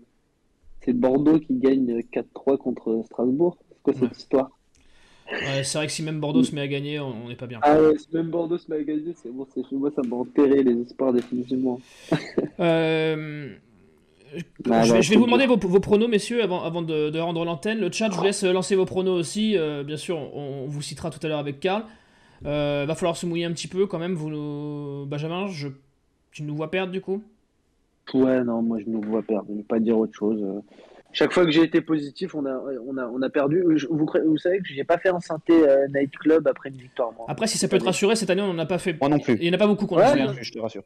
[0.83, 3.57] C'est Bordeaux qui gagne 4-3 contre Strasbourg.
[3.69, 4.09] C'est quoi cette Ouais.
[4.17, 4.49] histoire?
[5.31, 7.47] Ouais, c'est vrai que si même Bordeaux se met à gagner, on on n'est pas
[7.47, 7.59] bien.
[7.61, 10.17] Ah ouais, si même Bordeaux se met à gagner, c'est bon, c'est moi ça m'a
[10.17, 11.79] enterré les espoirs définitivement.
[12.59, 13.53] Euh,
[14.65, 17.19] Bah, je, vais, je vais vous demander vos, vos pronos, messieurs, avant, avant de, de
[17.19, 17.79] rendre l'antenne.
[17.79, 19.57] Le chat, je vous laisse lancer vos pronos aussi.
[19.57, 21.83] Euh, bien sûr, on, on vous citera tout à l'heure avec Karl.
[22.45, 24.13] Euh, va falloir se mouiller un petit peu quand même.
[24.15, 25.67] Vous, nous- Benjamin, je,
[26.31, 27.21] tu nous vois perdre du coup?
[28.13, 29.45] Ouais, non, moi je nous vois perdre.
[29.47, 30.41] Je ne vais pas dire autre chose.
[30.43, 30.59] Euh,
[31.13, 32.57] Chaque fois que j'ai été positif, on a,
[32.87, 33.63] on a, on a perdu.
[33.75, 37.25] Je- Vous, savez que j'ai pas fait un synthé euh, nightclub après une victoire, moi.
[37.27, 38.97] Après, si ça peut te rassurer, cette année, on n'en a pas fait.
[38.99, 39.35] Moi non plus.
[39.35, 40.21] Il n'y en a pas beaucoup qu'on Ouais, a fait.
[40.21, 40.33] hein.
[40.41, 40.83] Je te rassure.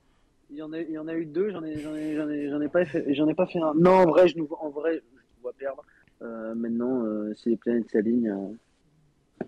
[0.56, 2.30] Il y en a, il y en a eu deux, j'en ai, j'en ai, j'en
[2.30, 3.74] ai, j'en ai pas fait, j'en ai pas fait un.
[3.76, 5.84] Non, en vrai, je nous vois, en vrai, je nous vois perdre.
[6.22, 8.54] Euh, maintenant, euh, si les planètes s'alignent euh,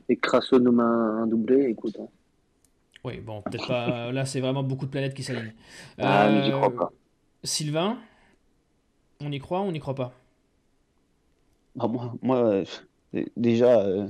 [0.09, 1.97] et que Crasso nous met un, doublé, écoute.
[1.99, 2.07] hein.
[3.03, 4.11] Oui, bon, peut-être pas.
[4.11, 5.53] Là, c'est vraiment beaucoup de planètes qui s'alignent.
[6.01, 6.91] Ah, mais j'y Euh, crois pas.
[7.43, 7.99] Sylvain,
[9.19, 10.13] on y croit ou on n'y croit pas?
[11.75, 12.37] Bah, moi, moi
[13.13, 14.07] euh, déjà, euh,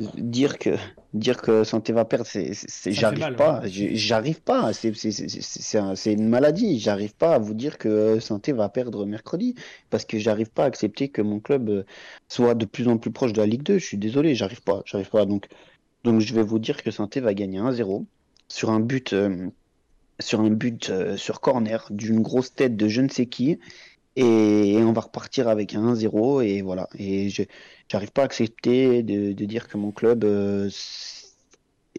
[0.00, 0.70] dire que
[1.12, 2.52] dire que Santé va perdre, c'est,
[2.92, 3.60] j'arrive pas.
[3.60, 3.94] ouais.
[3.96, 4.72] J'arrive pas.
[4.72, 6.80] C'est, c'est, c'est, c'est- c'est un- c'est une maladie.
[6.80, 9.54] J'arrive pas à vous dire que Santé va perdre mercredi
[9.90, 11.84] parce que j'arrive pas à accepter que mon club euh,
[12.28, 13.78] soit de plus en plus proche de la Ligue 2.
[13.78, 14.82] Je suis désolé, j'arrive pas.
[14.86, 15.24] J'arrive pas.
[15.26, 15.46] Donc,
[16.02, 18.04] donc je vais vous dire que Santé va gagner 1-0
[18.48, 19.12] sur un but.
[19.12, 19.48] euh,
[20.20, 23.58] sur un but euh, sur corner d'une grosse tête de je ne sais qui
[24.16, 27.42] et on va repartir avec un 1-0 et voilà et je
[27.90, 30.70] j'arrive pas à accepter de, de dire que mon club euh,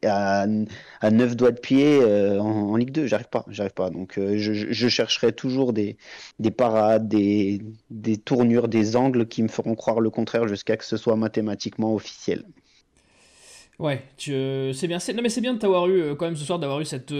[0.03, 0.45] a,
[1.01, 4.37] a 9 doigts de pied euh, en, Ligue 2 j'arrive pas j'arrive pas donc euh,
[4.37, 5.97] je, je- chercherai toujours des,
[6.39, 10.85] des parades des, des tournures des angles qui me feront croire le contraire jusqu'à que
[10.85, 12.45] ce soit mathématiquement officiel
[13.79, 14.99] Ouais, euh, c'est bien.
[15.13, 17.11] Non, mais c'est bien de t'avoir eu, quand même, ce soir, d'avoir eu cette.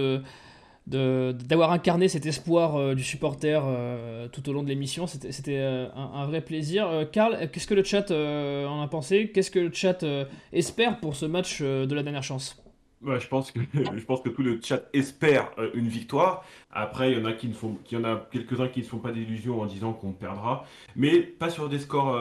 [0.87, 5.07] D'avoir incarné cet espoir euh, du supporter euh, tout au long de l'émission.
[5.07, 7.07] C'était euh, un, vrai plaisir.
[7.11, 9.31] Karl, qu'est-ce que le chat en a pensé?
[9.33, 10.05] Qu'est-ce que le chat
[10.53, 12.61] espère pour ce match de la dernière chance?
[13.03, 16.43] Je pense que je pense que tout le chat espère une victoire.
[16.71, 19.11] Après, il y en a qui ne font, en a quelques-uns qui ne font pas
[19.11, 20.65] d'illusions en disant qu'on perdra,
[20.95, 22.19] mais pas sur des scores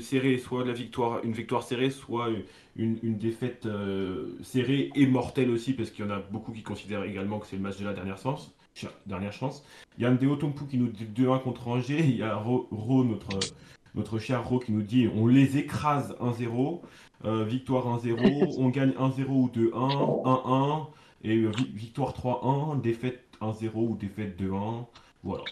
[0.00, 2.28] serrés, soit la victoire, une victoire serrée, soit
[2.76, 6.62] une, une défaite euh, serrée et mortelle aussi, parce qu'il y en a beaucoup qui
[6.62, 8.54] considèrent également que c'est le match de la dernière chance.
[8.74, 9.64] ch- Dernière chance.
[9.98, 12.00] Il y a Ndeo Tompu qui nous dit 2-1 contre Angers.
[12.08, 13.38] Il y a Ro, Ro, notre,
[13.94, 16.80] notre cher Ro, qui nous dit on les écrase 1-0.
[17.24, 19.70] Euh, victoire 1-0, on gagne 1-0 ou 2-1,
[20.24, 20.86] 1-1,
[21.22, 24.86] et vi- victoire 3-1, défaite 1-0 ou défaite 2-1,
[25.22, 25.44] voilà.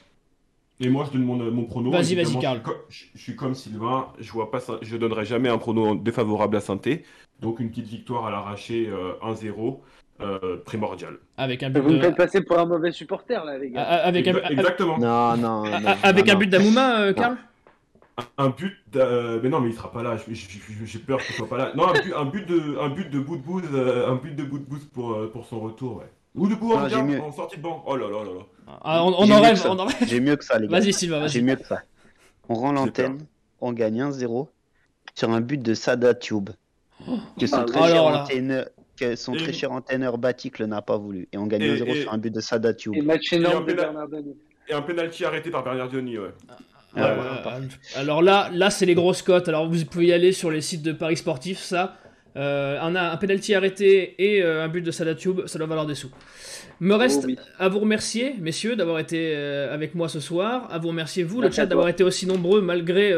[0.81, 1.91] Et moi je donne mon, mon prono.
[1.91, 2.61] Vas-y, vas-y, Karl.
[2.89, 6.57] Je, suis je- comme Sylvain, je vois pas ça, je donnerai jamais un prono défavorable
[6.57, 7.05] à Sainté,
[7.41, 9.81] donc une petite victoire à l'arraché euh, 1-0,
[10.22, 11.18] euh, primordial.
[11.37, 13.83] Avec un but Vous me de- faites passer pour un mauvais supporter là, les gars.
[13.83, 14.99] a- avec un, Exactement.
[14.99, 17.37] non non, non, a- avec non, un but d'Amouma, euh, Karl?
[18.37, 20.16] Un but, mais non, mais il sera pas là.
[20.28, 21.72] J'ai peur qu'il soit pas là.
[21.74, 24.43] Non, un but, un but de, un but de bout de bout, un but de
[24.45, 26.11] bout de pour, euh, pour son retour, ouais.
[26.35, 27.20] Ou en, Ah, j'ai mieux.
[27.20, 27.83] en sortie de banc.
[27.87, 28.76] Oh là là là là.
[28.85, 29.97] Ah, On, on J'ai en rêve, on en rêve.
[30.07, 30.78] J'ai mieux que ça les gars.
[30.78, 31.49] Vas-y, Sylvain, J'ai vas-y.
[31.51, 31.83] mieux que ça.
[32.49, 33.18] On rend l'antenne,
[33.61, 34.49] on gagne 1-0
[35.14, 36.51] sur un but de Sada Tube.
[37.39, 38.66] Que son, Ah, très, cher entraîneur,
[38.97, 41.28] que son Et- très cher entraîneur Baticle n'a pas voulu.
[41.33, 42.95] Et on gagne Et- 1-0 et- sur un but de Sada Tube.
[42.95, 44.35] Et match Et un de.
[44.68, 46.28] Et penalty arrêté par Bernardoni, ouais.
[46.97, 47.03] Ouais,
[47.95, 49.49] alors là, là c'est les grosses cotes.
[49.49, 51.97] Alors vous pouvez y aller sur les sites de paris sportifs, ça.
[52.37, 55.95] Euh, un, un penalty arrêté et euh, un but de Sadatube, ça doit valoir des
[55.97, 56.11] sous.
[56.78, 57.37] Me reste Oh oui.
[57.59, 60.68] à vous remercier, messieurs, d'avoir été euh, avec moi ce soir.
[60.70, 63.12] À vous remercier, vous, le chat, d'avoir été aussi nombreux malgré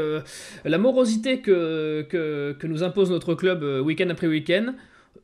[0.65, 4.75] la morosité que, que, que nous impose notre club week-end après week-end.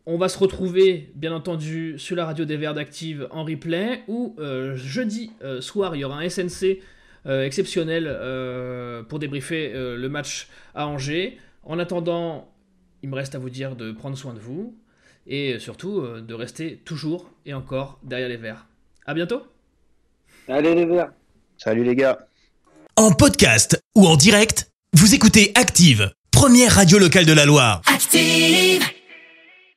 [0.07, 4.37] On va se retrouver, bien entendu, sur la radio des Verts d'Active en replay, où
[4.75, 6.81] jeudi soir, il y aura un SNC
[7.27, 8.05] exceptionnel
[9.09, 11.39] pour débriefer le match à Angers.
[11.65, 12.49] En attendant,
[13.03, 14.77] il me reste à vous dire de prendre soin de vous
[15.27, 18.67] et surtout euh, de rester toujours et encore derrière les verts.
[19.07, 19.43] À bientôt
[20.49, 21.13] Allez les verts.
[21.59, 22.19] Salut les gars.
[22.97, 27.83] En podcast ou en direct, vous écoutez Active, première radio locale de la Loire.
[27.87, 28.83] Active.